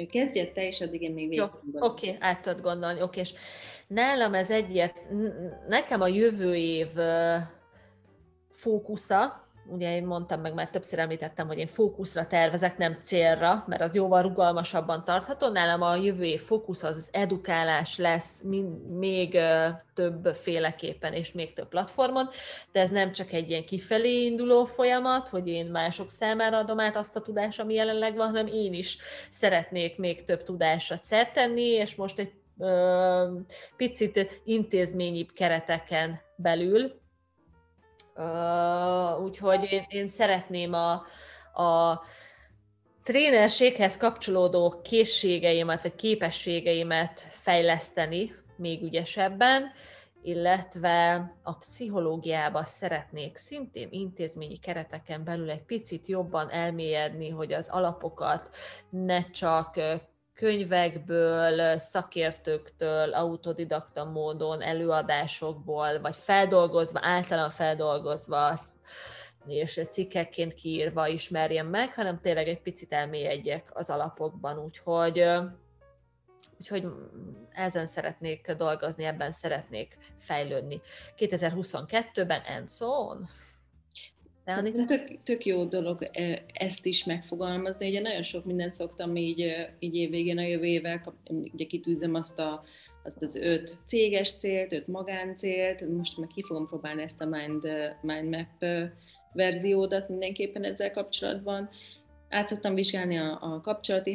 Kezdjed 0.08 0.52
te, 0.52 0.66
és 0.66 0.80
addig 0.80 1.02
én 1.02 1.12
még 1.12 1.28
végig 1.28 1.42
Oké, 1.72 2.08
okay, 2.08 2.16
át 2.20 2.40
tudod 2.40 2.60
gondolni, 2.60 3.02
oké, 3.02 3.20
és 3.20 3.34
nálam 3.86 4.34
ez 4.34 4.50
egyért, 4.50 4.96
nekem 5.68 6.00
a 6.00 6.06
jövő 6.06 6.54
év 6.54 6.88
fókusza, 8.50 9.39
ugye 9.70 9.94
én 9.94 10.06
mondtam 10.06 10.40
meg, 10.40 10.54
már 10.54 10.70
többször 10.70 10.98
említettem, 10.98 11.46
hogy 11.46 11.58
én 11.58 11.66
fókuszra 11.66 12.26
tervezek, 12.26 12.78
nem 12.78 12.98
célra, 13.02 13.64
mert 13.66 13.82
az 13.82 13.94
jóval 13.94 14.22
rugalmasabban 14.22 15.04
tartható. 15.04 15.48
Nálam 15.48 15.82
a 15.82 15.96
jövő 15.96 16.24
év 16.24 16.40
fókusz 16.40 16.82
az, 16.82 16.96
az 16.96 17.08
edukálás 17.12 17.98
lesz 17.98 18.42
még 18.88 19.38
több 19.94 20.34
féleképpen 20.34 21.12
és 21.12 21.32
még 21.32 21.52
több 21.54 21.68
platformon, 21.68 22.28
de 22.72 22.80
ez 22.80 22.90
nem 22.90 23.12
csak 23.12 23.32
egy 23.32 23.50
ilyen 23.50 23.64
kifelé 23.64 24.24
induló 24.24 24.64
folyamat, 24.64 25.28
hogy 25.28 25.48
én 25.48 25.66
mások 25.66 26.10
számára 26.10 26.58
adom 26.58 26.80
át 26.80 26.96
azt 26.96 27.16
a 27.16 27.20
tudást, 27.20 27.60
ami 27.60 27.74
jelenleg 27.74 28.16
van, 28.16 28.26
hanem 28.26 28.46
én 28.46 28.72
is 28.72 28.98
szeretnék 29.30 29.98
még 29.98 30.24
több 30.24 30.42
tudásra 30.42 30.96
szert 31.02 31.32
tenni, 31.32 31.62
és 31.62 31.94
most 31.94 32.18
egy 32.18 32.32
picit 33.76 34.40
intézményibb 34.44 35.30
kereteken 35.32 36.20
belül 36.36 36.99
Úgyhogy 39.22 39.66
én, 39.70 39.84
én 39.88 40.08
szeretném 40.08 40.72
a, 40.72 40.92
a 41.62 42.02
trénerséghez 43.02 43.96
kapcsolódó 43.96 44.80
készségeimet, 44.84 45.82
vagy 45.82 45.94
képességeimet 45.94 47.20
fejleszteni 47.30 48.34
még 48.56 48.82
ügyesebben, 48.82 49.72
illetve 50.22 51.30
a 51.42 51.54
pszichológiába 51.54 52.64
szeretnék 52.64 53.36
szintén 53.36 53.88
intézményi 53.90 54.58
kereteken 54.58 55.24
belül 55.24 55.50
egy 55.50 55.62
picit 55.62 56.06
jobban 56.06 56.50
elmélyedni, 56.50 57.28
hogy 57.28 57.52
az 57.52 57.68
alapokat 57.68 58.50
ne 58.90 59.30
csak 59.30 59.80
könyvekből, 60.40 61.78
szakértőktől, 61.78 63.12
autodidakta 63.12 64.04
módon, 64.04 64.62
előadásokból, 64.62 66.00
vagy 66.00 66.16
feldolgozva, 66.16 67.00
általán 67.02 67.50
feldolgozva, 67.50 68.58
és 69.46 69.80
cikkekként 69.90 70.54
kiírva 70.54 71.06
ismerjem 71.06 71.66
meg, 71.66 71.94
hanem 71.94 72.20
tényleg 72.20 72.48
egy 72.48 72.60
picit 72.60 72.92
elmélyedjek 72.92 73.70
az 73.72 73.90
alapokban, 73.90 74.58
úgyhogy 74.58 75.24
Úgyhogy 76.58 76.86
ezen 77.52 77.86
szeretnék 77.86 78.52
dolgozni, 78.52 79.04
ebben 79.04 79.32
szeretnék 79.32 79.98
fejlődni. 80.18 80.80
2022-ben 81.16 82.42
and 82.46 82.70
so 82.70 82.86
on. 82.86 83.28
Szerintem 84.54 84.86
tök, 84.86 85.22
tök 85.22 85.44
jó 85.44 85.64
dolog 85.64 86.10
ezt 86.52 86.86
is 86.86 87.04
megfogalmazni. 87.04 87.88
Ugye 87.88 88.00
nagyon 88.00 88.22
sok 88.22 88.44
mindent 88.44 88.72
szoktam 88.72 89.16
így, 89.16 89.68
így 89.78 89.94
évvégén 89.94 90.38
a 90.38 90.42
jövő 90.42 90.64
évvel, 90.64 91.14
ugye 91.52 91.64
kitűzöm 91.64 92.14
azt, 92.14 92.38
a, 92.38 92.62
azt 93.04 93.22
az 93.22 93.36
öt 93.36 93.74
céges 93.86 94.36
célt, 94.36 94.72
öt 94.72 94.86
magáncélt, 94.86 95.88
most 95.96 96.18
meg 96.18 96.28
ki 96.28 96.42
fogom 96.42 96.66
próbálni 96.66 97.02
ezt 97.02 97.20
a 97.20 97.26
Mind, 97.26 97.68
mind 98.02 98.28
Map 98.28 98.64
verziódat 99.32 100.08
mindenképpen 100.08 100.64
ezzel 100.64 100.90
kapcsolatban. 100.90 101.68
Át 102.28 102.48
szoktam 102.48 102.74
vizsgálni 102.74 103.18
a, 103.18 103.38
a 103.40 103.60
kapcsolati 103.60 104.14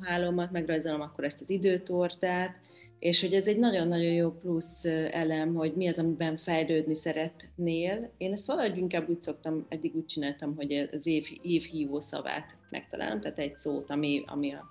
hálómat, 0.00 0.50
megrajzolom 0.50 1.00
akkor 1.00 1.24
ezt 1.24 1.40
az 1.40 1.50
időtortát, 1.50 2.56
és 2.98 3.20
hogy 3.20 3.34
ez 3.34 3.48
egy 3.48 3.58
nagyon-nagyon 3.58 4.12
jó 4.12 4.30
plusz 4.30 4.84
elem, 5.10 5.54
hogy 5.54 5.72
mi 5.74 5.88
az, 5.88 5.98
amiben 5.98 6.36
fejlődni 6.36 6.94
szeretnél. 6.94 8.12
Én 8.16 8.32
ezt 8.32 8.46
valahogy 8.46 8.76
inkább 8.76 9.08
úgy 9.08 9.22
szoktam, 9.22 9.66
eddig 9.68 9.94
úgy 9.94 10.06
csináltam, 10.06 10.56
hogy 10.56 10.88
az 10.92 11.06
év, 11.06 11.26
év 11.42 11.62
hívó 11.62 12.00
szavát 12.00 12.56
megtalálom, 12.70 13.20
tehát 13.20 13.38
egy 13.38 13.56
szót, 13.56 13.90
ami, 13.90 14.22
ami, 14.26 14.52
a, 14.52 14.64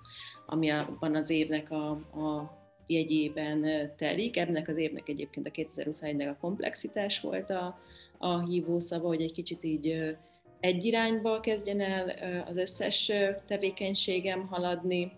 ami 0.46 0.68
abban 0.68 1.14
az 1.14 1.30
évnek 1.30 1.70
a, 1.70 1.90
a 1.90 2.56
jegyében 2.86 3.90
telik. 3.96 4.36
Ennek 4.36 4.68
az 4.68 4.76
évnek 4.76 5.08
egyébként 5.08 5.46
a 5.46 5.50
2021-nek 5.50 6.30
a 6.30 6.40
komplexitás 6.40 7.20
volt 7.20 7.50
a, 7.50 7.78
a 8.18 8.46
hívószava, 8.46 9.06
hogy 9.06 9.22
egy 9.22 9.32
kicsit 9.32 9.64
így 9.64 10.16
egy 10.60 10.84
irányba 10.84 11.40
kezdjen 11.40 11.80
el 11.80 12.12
az 12.46 12.56
összes 12.56 13.12
tevékenységem 13.46 14.46
haladni, 14.46 15.12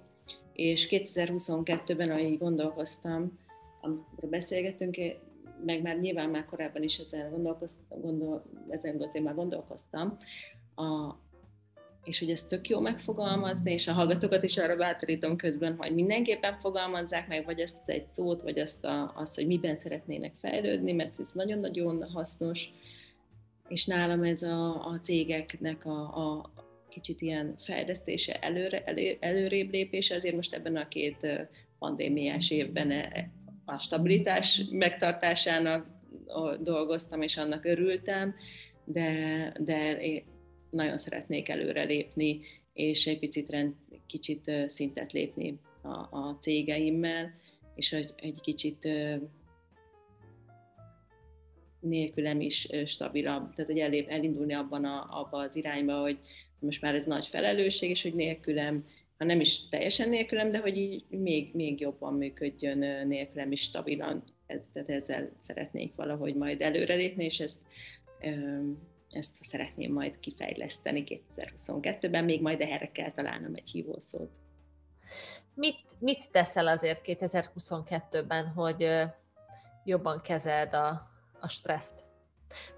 és 0.53 0.87
2022-ben, 0.91 2.11
ahogy 2.11 2.39
gondolkoztam, 2.39 3.39
amikor 3.81 4.29
beszélgettünk, 4.29 4.97
meg 5.65 5.83
már 5.83 5.99
nyilván 5.99 6.29
már 6.29 6.45
korábban 6.45 6.83
is 6.83 6.99
ezen, 6.99 7.31
gondolkoztam, 7.31 8.01
gondol, 8.01 8.45
ezen 8.69 9.03
azért 9.03 9.25
már 9.25 9.35
gondolkoztam, 9.35 10.19
a, 10.75 11.15
és 12.05 12.19
hogy 12.19 12.31
ezt 12.31 12.49
tök 12.49 12.69
jó 12.69 12.81
megfogalmazni, 12.81 13.73
és 13.73 13.89
a 13.89 13.93
hallgatókat 13.93 14.45
is 14.45 14.57
arra 14.59 14.77
bátorítom 14.77 15.37
közben, 15.37 15.77
hogy 15.79 15.95
mindenképpen 15.95 16.59
fogalmazzák 16.61 17.29
meg, 17.29 17.45
vagy 17.45 17.61
ezt 17.61 17.81
az 17.81 17.89
egy 17.89 18.09
szót, 18.09 18.43
vagy 18.43 18.59
azt, 18.59 18.85
a, 18.85 19.13
azt, 19.17 19.35
hogy 19.35 19.47
miben 19.47 19.77
szeretnének 19.77 20.33
fejlődni, 20.39 20.93
mert 20.93 21.21
ez 21.21 21.33
nagyon-nagyon 21.33 22.11
hasznos, 22.11 22.69
és 23.69 23.87
nálam 23.87 24.23
ez 24.23 24.43
a, 24.43 24.87
a 24.87 24.99
cégeknek 24.99 25.87
a, 25.87 26.01
a 26.01 26.51
kicsit 27.01 27.21
ilyen 27.21 27.57
fejlesztése, 27.59 28.35
előre, 28.35 28.85
elő, 28.85 29.17
előrébb 29.21 29.71
lépése, 29.71 30.15
azért 30.15 30.35
most 30.35 30.55
ebben 30.55 30.77
a 30.77 30.89
két 30.89 31.27
pandémiás 31.79 32.51
évben 32.51 32.91
e, 32.91 33.31
a 33.65 33.79
stabilitás 33.79 34.63
megtartásának 34.71 35.87
dolgoztam, 36.61 37.23
és 37.23 37.37
annak 37.37 37.65
örültem, 37.65 38.35
de, 38.85 39.53
de 39.61 40.01
én 40.01 40.25
nagyon 40.71 40.99
szeretnék 40.99 41.49
előrelépni, 41.49 42.41
és 42.73 43.07
egy 43.07 43.19
picit 43.19 43.51
rend, 43.51 43.75
kicsit 44.07 44.53
szintet 44.67 45.13
lépni 45.13 45.59
a, 45.83 46.19
a 46.19 46.37
cégeimmel, 46.41 47.35
és 47.75 47.93
egy, 47.93 48.13
egy 48.17 48.41
kicsit 48.41 48.89
nélkülem 51.81 52.41
is 52.41 52.69
stabilabb, 52.85 53.55
tehát 53.55 53.71
hogy 53.71 54.07
elindulni 54.09 54.55
abban 54.55 54.85
a, 54.85 55.07
abba 55.11 55.39
az 55.39 55.57
irányba, 55.57 56.01
hogy 56.01 56.19
most 56.61 56.83
már 56.83 56.94
ez 56.94 57.07
nagy 57.07 57.27
felelősség, 57.27 57.90
és 57.90 58.03
hogy 58.03 58.14
nélkülem, 58.14 58.85
ha 59.16 59.25
nem 59.25 59.40
is 59.40 59.68
teljesen 59.68 60.09
nélkülem, 60.09 60.51
de 60.51 60.59
hogy 60.59 60.77
így 60.77 61.05
még, 61.09 61.55
még 61.55 61.81
jobban 61.81 62.14
működjön 62.14 63.07
nélkülem 63.07 63.53
is 63.53 63.61
stabilan. 63.61 64.25
Ez, 64.46 64.66
tehát 64.73 64.90
ezzel 64.90 65.31
szeretnék 65.40 65.94
valahogy 65.94 66.35
majd 66.35 66.61
előrelépni, 66.61 67.25
és 67.25 67.40
ezt, 67.40 67.61
ezt 69.11 69.44
szeretném 69.44 69.92
majd 69.92 70.20
kifejleszteni 70.20 71.05
2022-ben, 71.07 72.25
még 72.25 72.40
majd 72.40 72.61
erre 72.61 72.90
kell 72.92 73.11
találnom 73.12 73.53
egy 73.55 73.68
hívószót. 73.68 74.31
Mit, 75.55 75.77
mit 75.99 76.31
teszel 76.31 76.66
azért 76.66 77.01
2022-ben, 77.05 78.46
hogy 78.46 78.87
jobban 79.85 80.20
kezeld 80.20 80.75
a, 80.75 81.11
a 81.40 81.49
stresszt. 81.49 82.05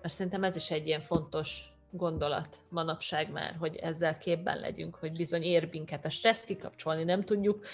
Mert 0.00 0.14
szerintem 0.14 0.44
ez 0.44 0.56
is 0.56 0.70
egy 0.70 0.86
ilyen 0.86 1.00
fontos 1.00 1.71
gondolat 1.92 2.58
manapság 2.68 3.30
már, 3.30 3.56
hogy 3.58 3.76
ezzel 3.76 4.18
képben 4.18 4.60
legyünk, 4.60 4.94
hogy 4.94 5.12
bizony 5.12 5.42
ér 5.42 5.68
minket 5.70 6.04
a 6.04 6.10
stressz, 6.10 6.44
kikapcsolni 6.44 7.04
nem 7.04 7.24
tudjuk, 7.24 7.66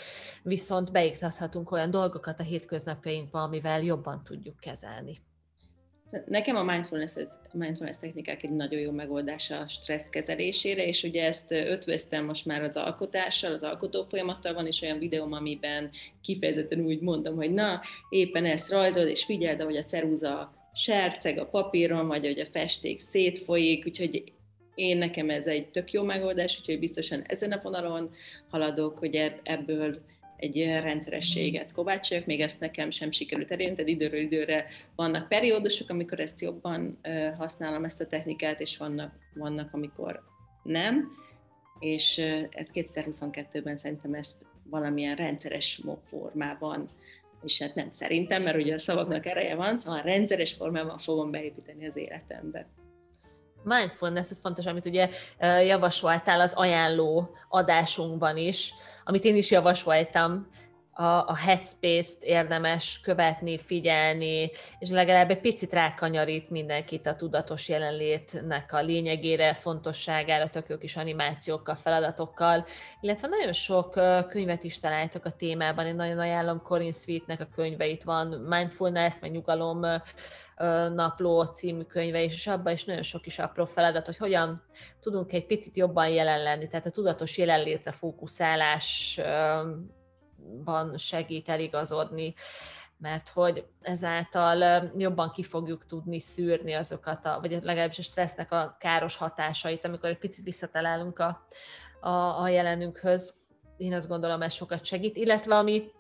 viszont 0.43 0.93
beiktathatunk 0.93 1.71
olyan 1.71 1.91
dolgokat 1.91 2.41
a 2.41 2.43
hétköznapjainkba, 2.43 3.43
amivel 3.43 3.83
jobban 3.83 4.23
tudjuk 4.25 4.61
kezelni. 4.61 5.19
Nekem 6.27 6.57
a 6.57 6.63
mindfulness, 6.63 7.15
mindfulness 7.53 7.99
technikák 7.99 8.43
egy 8.43 8.51
nagyon 8.51 8.81
jó 8.81 8.91
megoldás 8.91 9.51
a 9.51 9.69
stressz 9.69 10.09
kezelésére, 10.09 10.87
és 10.87 11.03
ugye 11.03 11.25
ezt 11.25 11.51
ötvöztem 11.51 12.25
most 12.25 12.47
már 12.47 12.63
az 12.63 12.77
alkotással, 12.77 13.53
az 13.53 13.63
alkotó 13.63 14.05
folyamattal 14.05 14.55
van 14.55 14.67
is 14.67 14.83
olyan 14.83 14.99
videóm, 14.99 15.33
amiben 15.33 15.91
kifejezetten 16.23 16.81
úgy 16.81 17.01
mondom, 17.01 17.37
hogy 17.37 17.53
na, 17.53 17.81
éppen 18.09 18.45
ezt 18.45 18.71
rajzol, 18.71 19.05
és 19.05 19.25
figyeld, 19.25 19.61
ahogy 19.61 19.77
a 19.77 19.83
ceruza 19.83 20.58
serceg 20.79 21.39
a 21.39 21.47
papíron, 21.47 22.07
vagy 22.07 22.27
hogy 22.27 22.41
a 22.41 22.47
festék 22.47 23.01
szétfolyik, 23.01 23.87
úgyhogy 23.87 24.33
én 24.75 24.97
nekem 24.97 25.31
ez 25.31 25.47
egy 25.47 25.69
tök 25.69 25.93
jó 25.93 26.03
megoldás, 26.03 26.59
úgyhogy 26.59 26.79
biztosan 26.79 27.23
ezen 27.27 27.53
a 27.53 27.61
vonalon 27.63 28.11
haladok, 28.51 28.99
hogy 28.99 29.15
ebből 29.43 29.99
egy 30.37 30.65
rendszerességet 30.65 31.73
kovácsoljak, 31.73 32.27
még 32.27 32.41
ezt 32.41 32.61
nekem 32.61 32.91
sem 32.91 33.11
sikerült 33.11 33.51
elérni, 33.51 33.75
tehát 33.75 33.91
időről 33.91 34.21
időre 34.21 34.67
vannak 34.97 35.29
periódusok, 35.29 35.91
amikor 35.91 36.21
ezt 36.21 36.41
jobban 36.41 36.99
használom, 37.39 37.85
ezt 37.85 38.01
a 38.01 38.07
technikát, 38.07 38.61
és 38.61 38.77
vannak, 38.77 39.13
vannak 39.35 39.73
amikor 39.73 40.23
nem, 40.63 41.09
és 41.79 42.21
2022-ben 42.73 43.77
szerintem 43.77 44.15
ezt 44.15 44.45
valamilyen 44.71 45.17
rendszeres 45.17 45.81
formában 46.05 46.91
és 47.43 47.63
hát 47.63 47.75
nem 47.75 47.91
szerintem, 47.91 48.43
mert 48.43 48.57
ugye 48.57 48.75
a 48.75 48.79
szavaknak 48.79 49.27
ereje 49.27 49.55
van, 49.55 49.79
szóval 49.79 50.03
rendszeres 50.03 50.53
formában 50.53 50.99
fogom 50.99 51.31
beépíteni 51.31 51.87
az 51.87 51.97
életembe. 51.97 52.67
Mindfulness, 53.65 54.31
ez 54.31 54.41
fontos, 54.41 54.67
amit 54.67 54.87
ugye 54.87 55.09
javasoltál 55.65 56.41
az 56.41 56.53
ajánló 56.53 57.37
adásunkban 57.49 58.37
is, 58.37 58.75
amit 59.05 59.25
én 59.25 59.37
is 59.37 59.51
javasoltam, 59.51 60.47
a, 60.99 61.29
a 61.29 61.37
headspace-t 61.37 62.23
érdemes 62.23 63.01
követni, 63.01 63.59
figyelni, 63.59 64.51
és 64.79 64.91
legalább 64.91 65.31
egy 65.31 65.41
picit 65.41 65.73
rákanyarít 65.73 66.51
mindenkit 66.51 67.07
a 67.07 67.15
tudatos 67.15 67.69
jelenlétnek 67.69 68.73
a 68.73 68.83
lényegére, 68.83 69.55
fontosságára, 69.55 70.49
tök 70.49 70.69
jó 70.69 70.79
kis 70.79 70.97
animációkkal, 70.97 71.75
feladatokkal, 71.75 72.67
illetve 73.01 73.29
nagyon 73.29 73.53
sok 73.53 73.91
könyvet 74.29 74.65
is 74.65 74.81
találtok 74.81 75.25
a 75.25 75.31
témában, 75.31 75.87
én 75.87 75.95
nagyon 75.95 76.19
ajánlom 76.19 76.63
Corinne 76.63 76.93
Sweetnek 76.93 77.41
a 77.41 77.49
könyveit, 77.55 78.03
van 78.03 78.27
Mindfulness, 78.27 79.19
meg 79.21 79.31
Nyugalom 79.31 79.87
napló 80.95 81.45
című 81.45 81.83
könyve, 81.83 82.23
és 82.23 82.47
abban 82.47 82.73
is 82.73 82.85
nagyon 82.85 83.03
sok 83.03 83.27
is 83.27 83.39
apró 83.39 83.65
feladat, 83.65 84.07
hogy 84.07 84.17
hogyan 84.17 84.63
tudunk 85.01 85.33
egy 85.33 85.47
picit 85.47 85.77
jobban 85.77 86.09
jelen 86.09 86.43
lenni, 86.43 86.69
tehát 86.69 86.87
a 86.87 86.91
tudatos 86.91 87.39
jelenlétre 87.39 87.93
fókuszálás 87.93 89.21
ban 90.65 90.97
segít 90.97 91.49
eligazodni, 91.49 92.35
mert 92.99 93.29
hogy 93.29 93.67
ezáltal 93.81 94.91
jobban 94.97 95.31
ki 95.31 95.43
fogjuk 95.43 95.87
tudni 95.87 96.21
szűrni 96.21 96.73
azokat, 96.73 97.27
a, 97.27 97.39
vagy 97.41 97.51
legalábbis 97.51 97.99
a 97.99 98.03
stressznek 98.03 98.53
a 98.53 98.77
káros 98.81 99.17
hatásait, 99.17 99.85
amikor 99.85 100.09
egy 100.09 100.19
picit 100.19 100.45
visszatalálunk 100.45 101.19
a, 101.19 101.47
a, 102.01 102.41
a 102.41 102.49
jelenünkhöz. 102.49 103.35
Én 103.77 103.93
azt 103.93 104.09
gondolom, 104.09 104.43
ez 104.43 104.53
sokat 104.53 104.85
segít, 104.85 105.17
illetve 105.17 105.57
ami, 105.57 105.91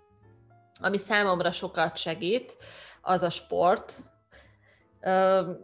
ami 0.80 0.98
számomra 0.98 1.52
sokat 1.52 1.96
segít, 1.96 2.56
az 3.02 3.22
a 3.22 3.30
sport. 3.30 4.00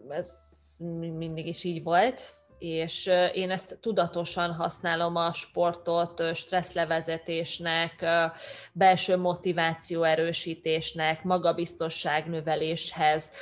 Ez 0.09 0.31
mindig 0.79 1.47
is 1.47 1.65
így 1.65 1.83
volt, 1.83 2.35
és 2.65 3.11
én 3.35 3.51
ezt 3.51 3.79
tudatosan 3.81 4.53
használom 4.53 5.17
a 5.17 5.33
sportot 5.33 6.23
stresszlevezetésnek, 6.35 8.07
belső 8.73 9.17
motiváció 9.17 10.03
erősítésnek, 10.03 11.23
magabiztosság 11.23 12.29
növeléshez. 12.29 13.33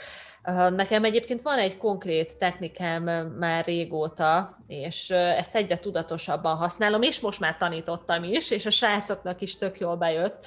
Nekem 0.70 1.04
egyébként 1.04 1.42
van 1.42 1.58
egy 1.58 1.76
konkrét 1.76 2.36
technikám 2.36 3.02
már 3.38 3.64
régóta, 3.64 4.58
és 4.66 5.10
ezt 5.10 5.54
egyre 5.54 5.78
tudatosabban 5.78 6.56
használom, 6.56 7.02
és 7.02 7.20
most 7.20 7.40
már 7.40 7.56
tanítottam 7.56 8.24
is, 8.24 8.50
és 8.50 8.66
a 8.66 8.70
srácoknak 8.70 9.40
is 9.40 9.58
tök 9.58 9.78
jól 9.78 9.96
bejött, 9.96 10.46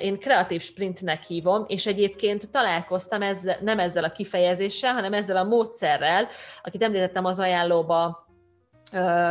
én 0.00 0.18
kreatív 0.18 0.62
sprintnek 0.62 1.22
hívom, 1.22 1.64
és 1.66 1.86
egyébként 1.86 2.50
találkoztam 2.50 3.22
ezzel, 3.22 3.58
nem 3.60 3.78
ezzel 3.78 4.04
a 4.04 4.12
kifejezéssel, 4.12 4.92
hanem 4.92 5.12
ezzel 5.12 5.36
a 5.36 5.44
módszerrel, 5.44 6.28
akit 6.62 6.82
említettem 6.82 7.24
az 7.24 7.38
ajánlóba, 7.38 8.26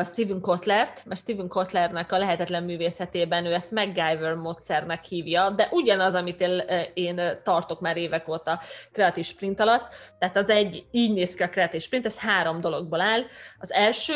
Steven 0.03 0.41
Kotlert, 0.41 1.05
mert 1.05 1.19
Steven 1.19 1.47
Kotlernek 1.47 2.11
a 2.11 2.17
lehetetlen 2.17 2.63
művészetében 2.63 3.45
ő 3.45 3.53
ezt 3.53 3.71
MacGyver 3.71 4.33
módszernek 4.33 5.03
hívja, 5.03 5.49
de 5.49 5.67
ugyanaz, 5.71 6.13
amit 6.13 6.41
én, 6.41 6.63
én 6.93 7.21
tartok 7.43 7.79
már 7.79 7.97
évek 7.97 8.27
óta 8.27 8.59
kreatív 8.91 9.25
sprint 9.25 9.59
alatt, 9.59 9.93
tehát 10.19 10.37
az 10.37 10.49
egy, 10.49 10.85
így 10.91 11.13
néz 11.13 11.33
ki 11.33 11.43
a 11.43 11.49
kreatív 11.49 11.81
sprint, 11.81 12.05
ez 12.05 12.19
három 12.19 12.61
dologból 12.61 13.01
áll. 13.01 13.21
Az 13.59 13.73
első, 13.73 14.13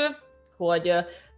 hogy 0.58 0.94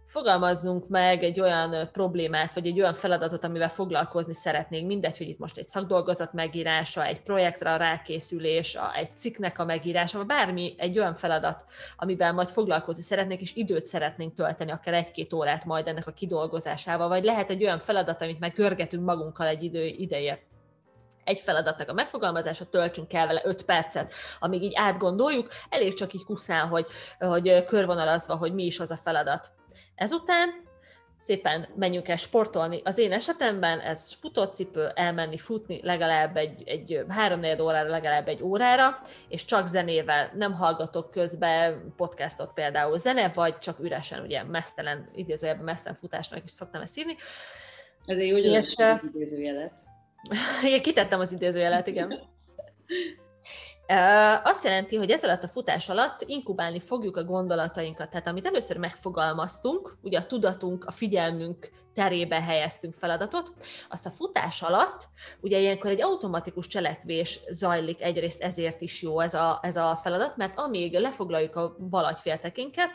fogalmazzunk 0.08 0.88
meg 0.88 1.22
egy 1.22 1.40
olyan 1.40 1.88
problémát, 1.92 2.54
vagy 2.54 2.66
egy 2.66 2.80
olyan 2.80 2.94
feladatot, 2.94 3.44
amivel 3.44 3.68
foglalkozni 3.68 4.34
szeretnénk, 4.34 4.86
mindegy, 4.86 5.18
hogy 5.18 5.28
itt 5.28 5.38
most 5.38 5.58
egy 5.58 5.68
szakdolgozat 5.68 6.32
megírása, 6.32 7.04
egy 7.04 7.22
projektre 7.22 7.72
a 7.72 7.76
rákészülés, 7.76 8.78
egy 8.94 9.10
cikknek 9.16 9.58
a 9.58 9.64
megírása, 9.64 10.18
vagy 10.18 10.26
bármi 10.26 10.74
egy 10.78 10.98
olyan 10.98 11.14
feladat, 11.14 11.64
amivel 11.96 12.32
majd 12.32 12.48
foglalkozni 12.48 13.02
szeretnénk, 13.02 13.40
és 13.40 13.54
időt 13.54 13.86
szeretnénk 13.86 14.34
tölteni, 14.34 14.70
akár 14.70 14.94
egy-két 14.94 15.32
órát 15.32 15.64
majd 15.64 15.86
ennek 15.88 16.06
a 16.06 16.12
kidolgozásával, 16.12 17.08
vagy 17.08 17.24
lehet 17.24 17.50
egy 17.50 17.62
olyan 17.62 17.78
feladat, 17.78 18.22
amit 18.22 18.40
meg 18.40 18.52
görgetünk 18.52 19.04
magunkkal 19.04 19.46
egy 19.46 19.62
idő 19.62 19.84
ideje. 19.84 20.40
Egy 21.24 21.38
feladatnak 21.38 21.88
a 21.88 21.92
megfogalmazása, 21.92 22.64
töltsünk 22.64 23.12
el 23.12 23.26
vele 23.26 23.42
5 23.44 23.64
percet, 23.64 24.12
amíg 24.40 24.62
így 24.62 24.74
átgondoljuk, 24.74 25.48
elég 25.68 25.94
csak 25.94 26.12
így 26.12 26.24
kuszán, 26.24 26.68
hogy, 26.68 26.86
hogy 27.18 27.64
körvonalazva, 27.64 28.36
hogy 28.36 28.54
mi 28.54 28.64
is 28.64 28.80
az 28.80 28.90
a 28.90 29.00
feladat. 29.04 29.56
Ezután 29.98 30.66
szépen 31.20 31.68
menjünk 31.76 32.08
el 32.08 32.16
sportolni. 32.16 32.80
Az 32.84 32.98
én 32.98 33.12
esetemben 33.12 33.80
ez 33.80 34.12
futócipő, 34.12 34.90
elmenni 34.94 35.38
futni 35.38 35.80
legalább 35.82 36.36
egy, 36.36 36.62
egy 36.68 37.04
három 37.08 37.44
órára, 37.60 37.88
legalább 37.88 38.28
egy 38.28 38.42
órára, 38.42 39.00
és 39.28 39.44
csak 39.44 39.66
zenével 39.66 40.30
nem 40.34 40.52
hallgatok 40.52 41.10
közben 41.10 41.92
podcastot 41.96 42.52
például 42.52 42.98
zene, 42.98 43.30
vagy 43.34 43.58
csak 43.58 43.78
üresen, 43.78 44.22
ugye 44.22 44.44
mesztelen, 44.44 45.10
idézőjelben 45.14 45.64
mesztelen 45.64 45.98
futásnak 45.98 46.44
is 46.44 46.50
szoktam 46.50 46.82
ezt 46.82 46.98
írni. 46.98 47.16
Ezért 48.04 48.32
úgy 48.32 48.44
és, 48.44 48.74
az 48.76 49.00
idézőjelet. 49.14 49.72
Igen, 50.66 50.82
kitettem 50.82 51.20
az 51.20 51.32
idézőjelet, 51.32 51.86
igen. 51.86 52.12
Azt 54.42 54.64
jelenti, 54.64 54.96
hogy 54.96 55.10
ez 55.10 55.24
alatt 55.24 55.42
a 55.42 55.48
futás 55.48 55.88
alatt 55.88 56.22
inkubálni 56.26 56.80
fogjuk 56.80 57.16
a 57.16 57.24
gondolatainkat. 57.24 58.10
Tehát 58.10 58.26
amit 58.26 58.46
először 58.46 58.76
megfogalmaztunk, 58.76 59.96
ugye 60.02 60.18
a 60.18 60.26
tudatunk, 60.26 60.84
a 60.84 60.90
figyelmünk 60.90 61.70
terébe 61.98 62.42
helyeztünk 62.42 62.94
feladatot, 62.94 63.52
azt 63.88 64.06
a 64.06 64.10
futás 64.10 64.62
alatt, 64.62 65.08
ugye 65.40 65.58
ilyenkor 65.58 65.90
egy 65.90 66.02
automatikus 66.02 66.66
cselekvés 66.66 67.40
zajlik, 67.50 68.02
egyrészt 68.02 68.42
ezért 68.42 68.80
is 68.80 69.02
jó 69.02 69.20
ez 69.20 69.34
a, 69.34 69.58
ez 69.62 69.76
a 69.76 69.98
feladat, 70.02 70.36
mert 70.36 70.58
amíg 70.58 70.98
lefoglaljuk 70.98 71.56
a 71.56 71.76
bal 71.78 72.04
agyféltekénket, 72.04 72.90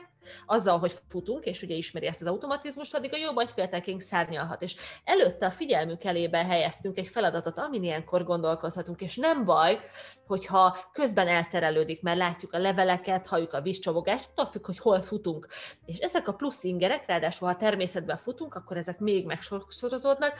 azzal, 0.45 0.79
hogy 0.79 0.93
futunk, 1.09 1.45
és 1.45 1.61
ugye 1.61 1.75
ismeri 1.75 2.05
ezt 2.05 2.21
az 2.21 2.27
automatizmust, 2.27 2.95
addig 2.95 3.13
a 3.13 3.17
jobb 3.17 3.35
agyféltekénk 3.35 4.01
szárnyalhat. 4.01 4.61
És 4.61 4.75
előtte 5.03 5.45
a 5.45 5.51
figyelmünk 5.51 6.03
elébe 6.03 6.45
helyeztünk 6.45 6.97
egy 6.97 7.07
feladatot, 7.07 7.57
amin 7.57 7.83
ilyenkor 7.83 8.23
gondolkodhatunk, 8.23 9.01
és 9.01 9.15
nem 9.15 9.45
baj, 9.45 9.79
hogyha 10.27 10.77
közben 10.91 11.27
elterelődik, 11.27 12.01
mert 12.01 12.17
látjuk 12.17 12.53
a 12.53 12.57
leveleket, 12.57 13.27
halljuk 13.27 13.53
a 13.53 13.61
vízcsobogást, 13.61 14.29
attól 14.29 14.45
függ, 14.45 14.65
hogy 14.65 14.79
hol 14.79 15.01
futunk. 15.01 15.47
És 15.85 15.97
ezek 15.97 16.27
a 16.27 16.33
plusz 16.33 16.63
ingerek, 16.63 17.07
ráadásul 17.07 17.47
ha 17.47 17.55
természetben 17.55 18.17
futunk, 18.17 18.55
akkor 18.55 18.77
ezek 18.77 18.92
még 18.99 19.25
megsorozódnak, 19.25 20.34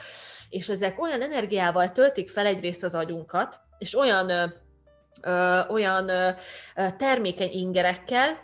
és 0.48 0.68
ezek 0.68 1.00
olyan 1.00 1.22
energiával 1.22 1.92
töltik 1.92 2.30
fel 2.30 2.46
egyrészt 2.46 2.82
az 2.82 2.94
agyunkat, 2.94 3.60
és 3.78 3.94
olyan 3.94 4.30
ö, 5.22 5.60
olyan 5.68 6.08
ö, 6.08 6.30
termékeny 6.98 7.50
ingerekkel, 7.52 8.38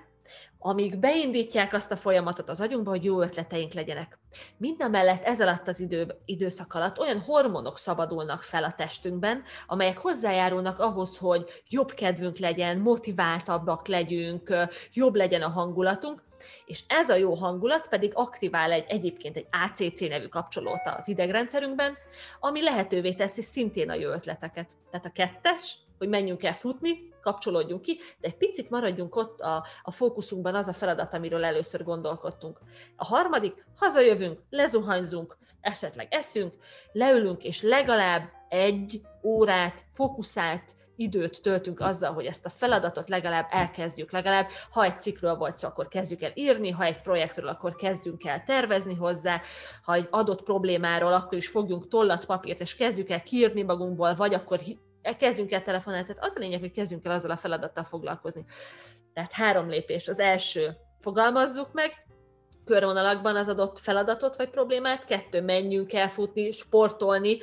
amíg 0.62 0.98
beindítják 0.98 1.72
azt 1.72 1.92
a 1.92 1.96
folyamatot 1.96 2.48
az 2.48 2.60
agyunkba, 2.60 2.90
hogy 2.90 3.04
jó 3.04 3.20
ötleteink 3.20 3.72
legyenek. 3.72 4.18
Mindemellett 4.56 5.24
ez 5.24 5.40
alatt 5.40 5.68
az 5.68 5.80
idő, 5.80 6.14
időszak 6.24 6.74
alatt 6.74 6.98
olyan 6.98 7.20
hormonok 7.20 7.78
szabadulnak 7.78 8.42
fel 8.42 8.64
a 8.64 8.72
testünkben, 8.72 9.42
amelyek 9.66 9.98
hozzájárulnak 9.98 10.78
ahhoz, 10.78 11.18
hogy 11.18 11.62
jobb 11.68 11.90
kedvünk 11.90 12.38
legyen, 12.38 12.78
motiváltabbak 12.78 13.88
legyünk, 13.88 14.54
jobb 14.92 15.14
legyen 15.14 15.42
a 15.42 15.48
hangulatunk, 15.48 16.22
és 16.66 16.82
ez 16.88 17.08
a 17.08 17.14
jó 17.14 17.34
hangulat 17.34 17.88
pedig 17.88 18.12
aktivál 18.14 18.72
egy 18.72 18.84
egyébként 18.88 19.36
egy 19.36 19.46
ACC 19.50 20.00
nevű 20.00 20.26
kapcsolót 20.26 20.80
az 20.96 21.08
idegrendszerünkben, 21.08 21.96
ami 22.40 22.62
lehetővé 22.62 23.12
teszi 23.12 23.42
szintén 23.42 23.90
a 23.90 23.94
jó 23.94 24.10
ötleteket. 24.10 24.68
Tehát 24.90 25.06
a 25.06 25.12
kettes, 25.12 25.76
hogy 25.98 26.08
menjünk 26.08 26.44
el 26.44 26.54
futni, 26.54 27.09
kapcsolódjunk 27.20 27.82
ki, 27.82 27.98
de 28.18 28.28
egy 28.28 28.36
picit 28.36 28.70
maradjunk 28.70 29.16
ott 29.16 29.40
a, 29.40 29.64
a 29.82 29.90
fókuszunkban 29.90 30.54
az 30.54 30.68
a 30.68 30.72
feladat, 30.72 31.14
amiről 31.14 31.44
először 31.44 31.84
gondolkodtunk. 31.84 32.60
A 32.96 33.04
harmadik, 33.04 33.66
hazajövünk, 33.74 34.40
lezuhanyzunk, 34.50 35.36
esetleg 35.60 36.06
eszünk, 36.10 36.54
leülünk, 36.92 37.44
és 37.44 37.62
legalább 37.62 38.28
egy 38.48 39.00
órát 39.22 39.84
fókuszált 39.92 40.74
időt 41.00 41.42
töltünk 41.42 41.80
azzal, 41.80 42.12
hogy 42.12 42.24
ezt 42.24 42.46
a 42.46 42.50
feladatot 42.50 43.08
legalább 43.08 43.46
elkezdjük, 43.50 44.10
legalább 44.10 44.48
ha 44.70 44.84
egy 44.84 45.00
cikkről 45.00 45.34
volt 45.34 45.56
szó, 45.56 45.68
akkor 45.68 45.88
kezdjük 45.88 46.22
el 46.22 46.30
írni, 46.34 46.70
ha 46.70 46.84
egy 46.84 47.00
projektről, 47.00 47.48
akkor 47.48 47.76
kezdjünk 47.76 48.24
el 48.24 48.44
tervezni 48.44 48.94
hozzá, 48.94 49.40
ha 49.82 49.94
egy 49.94 50.06
adott 50.10 50.42
problémáról, 50.42 51.12
akkor 51.12 51.38
is 51.38 51.48
fogjunk 51.48 51.88
tollat, 51.88 52.26
papírt, 52.26 52.60
és 52.60 52.74
kezdjük 52.74 53.10
el 53.10 53.22
kiírni 53.22 53.62
magunkból, 53.62 54.14
vagy 54.14 54.34
akkor 54.34 54.60
kezdjünk 55.18 55.52
el 55.52 55.62
telefonálni. 55.62 56.06
Tehát 56.06 56.24
az 56.24 56.32
a 56.36 56.38
lényeg, 56.38 56.60
hogy 56.60 56.70
kezdjünk 56.70 57.06
el 57.06 57.12
azzal 57.12 57.30
a 57.30 57.36
feladattal 57.36 57.84
foglalkozni. 57.84 58.44
Tehát 59.14 59.32
három 59.32 59.68
lépés. 59.68 60.08
Az 60.08 60.18
első, 60.18 60.76
fogalmazzuk 61.00 61.72
meg, 61.72 61.92
körvonalakban 62.64 63.36
az 63.36 63.48
adott 63.48 63.78
feladatot 63.78 64.36
vagy 64.36 64.50
problémát, 64.50 65.04
kettő, 65.04 65.42
menjünk 65.42 65.92
el 65.92 66.08
futni, 66.08 66.50
sportolni, 66.52 67.38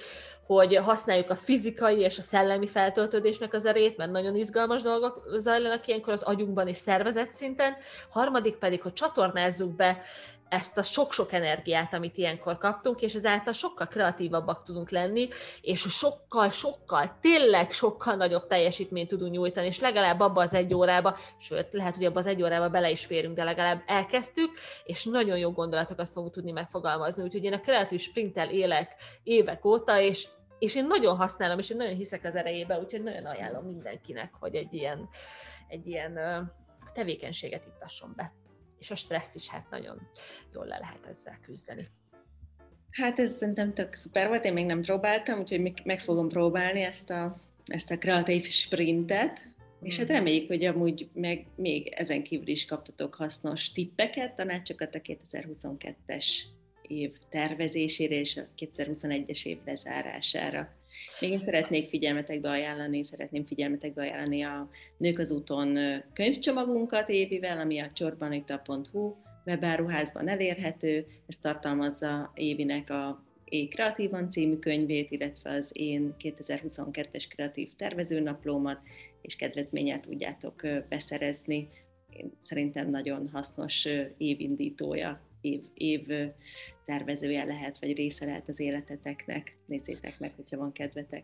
hogy 0.45 0.75
használjuk 0.75 1.29
a 1.29 1.35
fizikai 1.35 1.99
és 1.99 2.17
a 2.17 2.21
szellemi 2.21 2.67
feltöltődésnek 2.67 3.53
az 3.53 3.65
erét, 3.65 3.97
mert 3.97 4.11
nagyon 4.11 4.35
izgalmas 4.35 4.81
dolgok 4.81 5.23
zajlanak 5.37 5.87
ilyenkor 5.87 6.13
az 6.13 6.23
agyunkban 6.23 6.67
és 6.67 6.77
szervezet 6.77 7.31
szinten, 7.31 7.75
harmadik 8.09 8.55
pedig, 8.55 8.81
hogy 8.81 8.93
csatornázzuk 8.93 9.75
be 9.75 10.01
ezt 10.49 10.77
a 10.77 10.83
sok-sok 10.83 11.31
energiát, 11.33 11.93
amit 11.93 12.17
ilyenkor 12.17 12.57
kaptunk, 12.57 13.01
és 13.01 13.13
ezáltal 13.13 13.53
sokkal 13.53 13.87
kreatívabbak 13.87 14.63
tudunk 14.63 14.89
lenni, 14.89 15.27
és 15.61 15.79
sokkal, 15.79 16.49
sokkal, 16.49 17.17
tényleg 17.21 17.71
sokkal 17.71 18.15
nagyobb 18.15 18.47
teljesítményt 18.47 19.07
tudunk 19.07 19.31
nyújtani, 19.31 19.67
és 19.67 19.79
legalább 19.79 20.19
abba 20.19 20.41
az 20.41 20.53
egy 20.53 20.73
órába, 20.73 21.17
sőt, 21.39 21.67
lehet, 21.71 21.95
hogy 21.95 22.05
abba 22.05 22.19
az 22.19 22.25
egy 22.25 22.43
órába 22.43 22.69
bele 22.69 22.89
is 22.89 23.05
férünk, 23.05 23.35
de 23.35 23.43
legalább 23.43 23.81
elkezdtük, 23.85 24.51
és 24.83 25.05
nagyon 25.05 25.37
jó 25.37 25.51
gondolatokat 25.51 26.09
fogunk 26.09 26.33
tudni 26.33 26.51
megfogalmazni. 26.51 27.23
Úgyhogy 27.23 27.43
én 27.43 27.53
a 27.53 27.59
kreatív 27.59 27.99
sprinttel 27.99 28.49
élek 28.49 28.95
évek 29.23 29.65
óta, 29.65 29.99
és 29.99 30.27
és 30.59 30.75
én 30.75 30.87
nagyon 30.87 31.15
használom, 31.15 31.59
és 31.59 31.69
én 31.69 31.77
nagyon 31.77 31.95
hiszek 31.95 32.23
az 32.23 32.35
erejébe, 32.35 32.79
úgyhogy 32.79 33.03
nagyon 33.03 33.25
ajánlom 33.25 33.65
mindenkinek, 33.65 34.33
hogy 34.39 34.55
egy 34.55 34.73
ilyen, 34.73 35.09
egy 35.67 35.87
ilyen 35.87 36.19
tevékenységet 36.93 37.65
ittasson 37.65 38.13
be 38.15 38.33
és 38.79 38.91
a 38.91 38.95
stresszt 38.95 39.35
is 39.35 39.49
hát 39.49 39.69
nagyon 39.69 40.01
jól 40.53 40.65
le 40.65 40.77
lehet 40.77 41.05
ezzel 41.05 41.39
küzdeni. 41.41 41.89
Hát 42.91 43.19
ez 43.19 43.31
szerintem 43.31 43.73
tök 43.73 43.93
szuper 43.93 44.27
volt, 44.27 44.45
én 44.45 44.53
még 44.53 44.65
nem 44.65 44.81
próbáltam, 44.81 45.39
úgyhogy 45.39 45.81
meg 45.83 45.99
fogom 45.99 46.27
próbálni 46.27 46.81
ezt 46.81 47.09
a, 47.09 47.35
ezt 47.65 47.91
a 47.91 47.97
kreatív 47.97 48.45
sprintet, 48.45 49.43
mm. 49.45 49.85
és 49.85 49.97
hát 49.97 50.07
mm. 50.07 50.11
reméljük, 50.11 50.47
hogy 50.47 50.65
amúgy 50.65 51.09
meg 51.13 51.45
még 51.55 51.87
ezen 51.87 52.23
kívül 52.23 52.47
is 52.47 52.65
kaptatok 52.65 53.15
hasznos 53.15 53.71
tippeket, 53.71 54.35
tanácsokat 54.35 54.95
a 54.95 54.99
2022-es 54.99 56.25
év 56.81 57.11
tervezésére 57.29 58.15
és 58.15 58.37
a 58.37 58.47
2021-es 58.57 59.45
év 59.45 59.57
lezárására. 59.65 60.69
Még 61.19 61.31
én 61.31 61.41
szeretnék 61.41 61.89
figyelmetekbe 61.89 62.49
ajánlani, 62.49 63.03
szeretném 63.03 63.45
figyelmetekbe 63.45 64.01
ajánlani 64.01 64.41
a 64.41 64.69
Nők 64.97 65.19
az 65.19 65.31
úton 65.31 65.77
könyvcsomagunkat 66.13 67.09
évivel, 67.09 67.57
ami 67.57 67.79
a 67.79 67.91
csorbanita.hu 67.91 69.15
webáruházban 69.45 70.27
elérhető. 70.27 71.05
Ez 71.27 71.37
tartalmazza 71.37 72.31
Évinek 72.35 72.89
a 72.89 73.23
É 73.49 73.67
Kreatívan 73.67 74.29
című 74.29 74.55
könyvét, 74.55 75.11
illetve 75.11 75.51
az 75.51 75.71
én 75.73 76.15
2022-es 76.19 77.25
kreatív 77.29 77.69
tervezőnaplómat, 77.75 78.79
és 79.21 79.35
kedvezménnyel 79.35 79.99
tudjátok 79.99 80.61
beszerezni. 80.89 81.67
Én 82.09 82.31
szerintem 82.39 82.89
nagyon 82.89 83.29
hasznos 83.31 83.87
évindítója 84.17 85.26
év, 85.41 85.61
év 85.73 86.07
tervezője 86.85 87.43
lehet, 87.43 87.79
vagy 87.79 87.95
része 87.95 88.25
lehet 88.25 88.47
az 88.47 88.59
életeteknek. 88.59 89.57
Nézzétek 89.65 90.19
meg, 90.19 90.33
hogyha 90.35 90.57
van 90.57 90.71
kedvetek. 90.71 91.23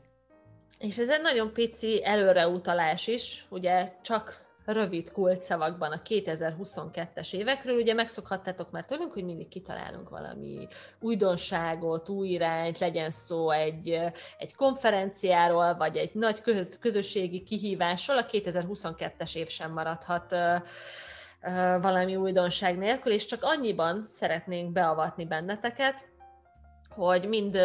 És 0.80 0.98
ez 0.98 1.10
egy 1.10 1.22
nagyon 1.22 1.54
pici 1.54 2.06
előreutalás 2.06 3.08
is, 3.08 3.46
ugye 3.50 3.92
csak 4.02 4.44
rövid 4.66 5.12
kulcsszavakban 5.12 5.92
a 5.92 6.02
2022-es 6.02 7.34
évekről. 7.34 7.76
Ugye 7.76 7.94
megszokhattátok 7.94 8.72
már 8.72 8.86
tőlünk, 8.86 9.14
hogy 9.14 9.24
mindig 9.24 9.48
kitalálunk 9.48 10.10
valami 10.10 10.68
újdonságot, 11.00 12.10
új 12.10 12.28
irányt, 12.28 12.80
legyen 12.80 13.10
szó 13.12 13.52
egy, 13.52 14.00
egy 14.38 14.56
konferenciáról, 14.56 15.76
vagy 15.76 15.98
egy 15.98 16.14
nagy 16.14 16.42
közösségi 16.80 17.44
kihívásról. 17.44 18.18
A 18.18 18.26
2022-es 18.26 19.36
év 19.36 19.48
sem 19.48 19.72
maradhat 19.72 20.36
valami 21.82 22.16
újdonság 22.16 22.78
nélkül, 22.78 23.12
és 23.12 23.26
csak 23.26 23.44
annyiban 23.44 24.06
szeretnénk 24.08 24.72
beavatni 24.72 25.26
benneteket, 25.26 26.12
hogy 26.90 27.28
mind, 27.28 27.60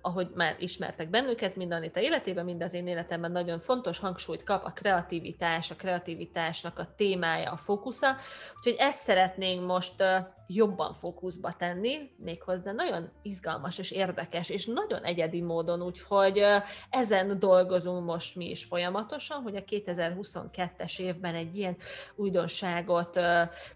ahogy 0.00 0.28
már 0.34 0.56
ismertek 0.58 1.10
bennünket, 1.10 1.56
mind 1.56 1.72
Anita 1.72 2.00
életében, 2.00 2.44
mind 2.44 2.62
az 2.62 2.74
én 2.74 2.86
életemben 2.86 3.32
nagyon 3.32 3.58
fontos 3.58 3.98
hangsúlyt 3.98 4.44
kap 4.44 4.64
a 4.64 4.72
kreativitás, 4.72 5.70
a 5.70 5.74
kreativitásnak 5.74 6.78
a 6.78 6.94
témája, 6.96 7.50
a 7.50 7.56
fókusza. 7.56 8.16
Úgyhogy 8.56 8.76
ezt 8.78 9.00
szeretnénk 9.00 9.66
most 9.66 10.04
jobban 10.54 10.92
fókuszba 10.92 11.52
tenni, 11.52 12.10
méghozzá 12.16 12.72
nagyon 12.72 13.10
izgalmas 13.22 13.78
és 13.78 13.90
érdekes, 13.90 14.48
és 14.48 14.66
nagyon 14.66 15.02
egyedi 15.02 15.40
módon, 15.40 15.82
úgyhogy 15.82 16.42
ezen 16.90 17.38
dolgozunk 17.38 18.04
most 18.04 18.36
mi 18.36 18.50
is 18.50 18.64
folyamatosan, 18.64 19.42
hogy 19.42 19.56
a 19.56 19.64
2022-es 19.64 20.98
évben 20.98 21.34
egy 21.34 21.56
ilyen 21.56 21.76
újdonságot 22.14 23.20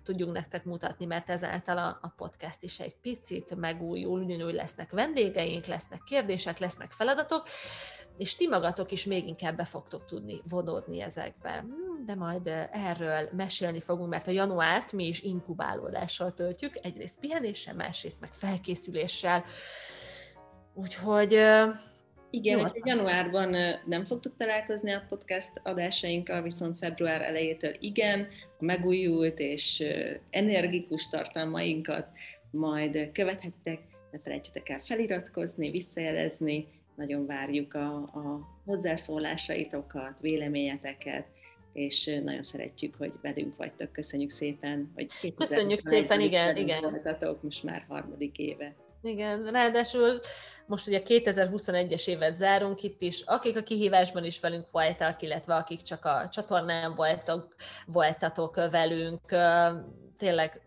tudjunk 0.03 0.33
nektek 0.33 0.65
mutatni, 0.65 1.05
mert 1.05 1.31
ezáltal 1.31 1.79
a, 1.79 2.15
podcast 2.17 2.62
is 2.62 2.81
egy 2.81 2.97
picit 3.01 3.55
megújul, 3.55 4.21
ugyanúgy 4.21 4.55
lesznek 4.55 4.91
vendégeink, 4.91 5.67
lesznek 5.67 6.03
kérdések, 6.03 6.59
lesznek 6.59 6.91
feladatok, 6.91 7.43
és 8.18 8.37
ti 8.37 8.48
magatok 8.48 8.90
is 8.90 9.05
még 9.05 9.26
inkább 9.26 9.57
be 9.57 9.64
fogtok 9.64 10.07
tudni 10.07 10.40
vonódni 10.48 11.00
ezekbe. 11.00 11.50
Hmm, 11.50 12.05
de 12.07 12.14
majd 12.14 12.46
erről 12.70 13.29
mesélni 13.33 13.81
fogunk, 13.81 14.11
mert 14.11 14.26
a 14.26 14.31
januárt 14.31 14.92
mi 14.92 15.07
is 15.07 15.22
inkubálódással 15.22 16.35
töltjük, 16.35 16.79
egyrészt 16.83 17.20
pihenéssel, 17.20 17.74
másrészt 17.74 18.20
meg 18.20 18.31
felkészüléssel. 18.33 19.44
Úgyhogy 20.74 21.33
igen, 22.31 22.61
hogy 22.61 22.81
januárban 22.85 23.57
nem 23.87 24.05
fogtuk 24.05 24.37
találkozni 24.37 24.92
a 24.92 25.05
podcast 25.09 25.52
adásainkkal, 25.62 26.42
viszont 26.42 26.79
február 26.79 27.22
elejétől 27.22 27.72
igen, 27.81 28.29
a 28.59 28.64
megújult 28.64 29.38
és 29.38 29.85
energikus 30.31 31.09
tartalmainkat 31.09 32.09
majd 32.50 33.12
követhettek, 33.12 33.81
ne 34.11 34.18
felejtsetek 34.18 34.68
el 34.68 34.81
feliratkozni, 34.85 35.70
visszajelezni, 35.70 36.68
nagyon 36.97 37.27
várjuk 37.27 37.75
a, 37.75 37.95
a 37.97 38.41
hozzászólásaitokat, 38.65 40.13
véleményeteket, 40.21 41.27
és 41.73 42.21
nagyon 42.25 42.43
szeretjük, 42.43 42.95
hogy 42.99 43.13
velünk 43.23 43.57
vagytok. 43.57 43.93
Köszönjük 43.93 44.31
szépen, 44.31 44.93
hogy 44.95 45.35
Köszönjük 45.35 45.81
szépen, 45.81 46.21
igen, 46.21 46.57
igen. 46.57 46.81
Voltatok, 46.81 47.43
most 47.43 47.63
már 47.63 47.85
harmadik 47.89 48.39
éve. 48.39 48.75
Igen, 49.03 49.51
ráadásul 49.51 50.21
most 50.67 50.87
ugye 50.87 51.03
2021-es 51.05 52.09
évet 52.09 52.37
zárunk 52.37 52.83
itt 52.83 53.03
is, 53.03 53.21
akik 53.21 53.57
a 53.57 53.63
kihívásban 53.63 54.25
is 54.25 54.41
velünk 54.41 54.71
voltak, 54.71 55.23
illetve 55.23 55.55
akik 55.55 55.83
csak 55.83 56.05
a 56.05 56.29
csatornán 56.33 56.95
voltak, 56.95 57.55
voltatok 57.87 58.55
velünk, 58.55 59.21
tényleg 60.19 60.65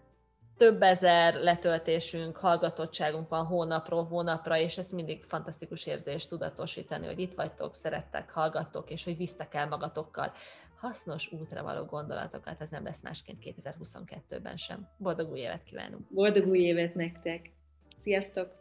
több 0.59 0.81
ezer 0.81 1.33
letöltésünk, 1.33 2.37
hallgatottságunk 2.37 3.29
van 3.29 3.45
hónapról 3.45 4.03
hónapra, 4.03 4.57
és 4.57 4.77
ez 4.77 4.91
mindig 4.91 5.23
fantasztikus 5.23 5.85
érzés 5.85 6.27
tudatosítani, 6.27 7.05
hogy 7.05 7.19
itt 7.19 7.33
vagytok, 7.33 7.75
szerettek, 7.75 8.29
hallgattok, 8.29 8.91
és 8.91 9.03
hogy 9.03 9.17
visztek 9.17 9.53
el 9.53 9.67
magatokkal 9.67 10.31
hasznos 10.75 11.31
útra 11.31 11.63
való 11.63 11.85
gondolatokat, 11.85 12.61
ez 12.61 12.69
nem 12.69 12.83
lesz 12.83 13.01
másként 13.01 13.43
2022-ben 13.43 14.57
sem. 14.57 14.87
Boldog 14.97 15.31
új 15.31 15.39
évet 15.39 15.63
kívánunk! 15.63 16.13
Boldog 16.13 16.47
új 16.47 16.59
évet 16.59 16.95
nektek! 16.95 17.51
Sziasztok! 17.97 18.58